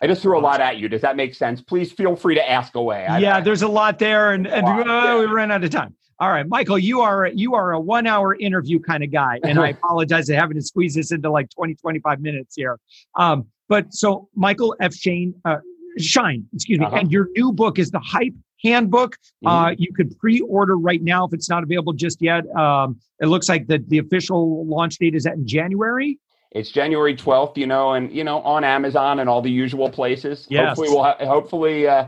I 0.00 0.06
just 0.06 0.22
threw 0.22 0.38
a 0.38 0.40
lot 0.40 0.60
at 0.60 0.78
you. 0.78 0.88
Does 0.88 1.02
that 1.02 1.14
make 1.14 1.34
sense? 1.34 1.60
Please 1.60 1.92
feel 1.92 2.16
free 2.16 2.34
to 2.34 2.50
ask 2.50 2.74
away. 2.74 3.06
I, 3.06 3.18
yeah, 3.18 3.40
there's 3.40 3.62
a 3.62 3.68
lot 3.68 3.98
there, 3.98 4.32
and, 4.32 4.46
and 4.46 4.66
oh, 4.66 4.84
yeah. 4.84 5.18
we 5.18 5.26
ran 5.26 5.50
out 5.50 5.62
of 5.62 5.70
time. 5.70 5.94
All 6.20 6.30
right, 6.30 6.46
Michael, 6.46 6.78
you 6.78 7.00
are 7.00 7.26
you 7.28 7.54
are 7.54 7.72
a 7.72 7.80
one 7.80 8.06
hour 8.06 8.34
interview 8.36 8.80
kind 8.80 9.02
of 9.04 9.10
guy, 9.10 9.40
and 9.44 9.58
I 9.58 9.68
apologize 9.82 10.26
for 10.28 10.34
having 10.34 10.56
to 10.56 10.62
squeeze 10.62 10.94
this 10.94 11.10
into 11.12 11.30
like 11.30 11.50
20, 11.50 11.74
25 11.74 12.20
minutes 12.20 12.54
here. 12.56 12.78
Um, 13.14 13.46
but 13.68 13.92
so 13.92 14.28
Michael 14.34 14.76
F. 14.80 14.94
Shane, 14.94 15.34
uh, 15.44 15.56
Schein, 15.98 16.46
excuse 16.52 16.78
me, 16.78 16.86
uh-huh. 16.86 16.96
and 16.96 17.12
your 17.12 17.28
new 17.36 17.52
book 17.52 17.78
is 17.78 17.90
the 17.90 18.00
Hype 18.00 18.34
Handbook. 18.62 19.16
Mm-hmm. 19.44 19.46
Uh, 19.46 19.70
you 19.78 19.92
could 19.92 20.18
pre-order 20.18 20.76
right 20.76 21.02
now 21.02 21.26
if 21.26 21.32
it's 21.32 21.48
not 21.48 21.62
available 21.62 21.92
just 21.92 22.22
yet. 22.22 22.44
Um, 22.56 22.98
it 23.20 23.26
looks 23.26 23.48
like 23.48 23.66
the 23.66 23.78
the 23.78 23.98
official 23.98 24.66
launch 24.66 24.98
date 24.98 25.14
is 25.14 25.24
that 25.24 25.34
in 25.34 25.46
January. 25.46 26.18
It's 26.52 26.70
January 26.70 27.16
12th, 27.16 27.56
you 27.56 27.66
know, 27.66 27.94
and 27.94 28.12
you 28.12 28.24
know 28.24 28.40
on 28.42 28.64
Amazon 28.64 29.18
and 29.18 29.28
all 29.28 29.42
the 29.42 29.50
usual 29.50 29.90
places. 29.90 30.46
Yes. 30.48 30.68
Hopefully, 30.68 30.88
we'll 30.90 31.02
ha- 31.02 31.16
hopefully. 31.20 31.88
Uh, 31.88 32.06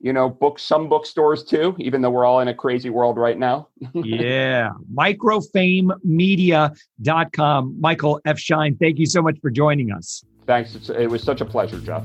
you 0.00 0.12
know, 0.12 0.28
book 0.28 0.60
some 0.60 0.88
bookstores 0.88 1.42
too, 1.44 1.74
even 1.78 2.02
though 2.02 2.10
we're 2.10 2.24
all 2.24 2.38
in 2.40 2.48
a 2.48 2.54
crazy 2.54 2.88
world 2.88 3.18
right 3.18 3.36
now. 3.36 3.66
yeah. 3.94 4.70
Microfamemedia.com. 4.94 7.80
Michael 7.80 8.20
F. 8.24 8.38
Schein, 8.38 8.76
thank 8.76 9.00
you 9.00 9.06
so 9.06 9.20
much 9.20 9.40
for 9.40 9.50
joining 9.50 9.90
us. 9.90 10.24
Thanks. 10.46 10.76
It's, 10.76 10.88
it 10.88 11.10
was 11.10 11.22
such 11.22 11.40
a 11.40 11.44
pleasure, 11.44 11.80
Jeff. 11.80 12.04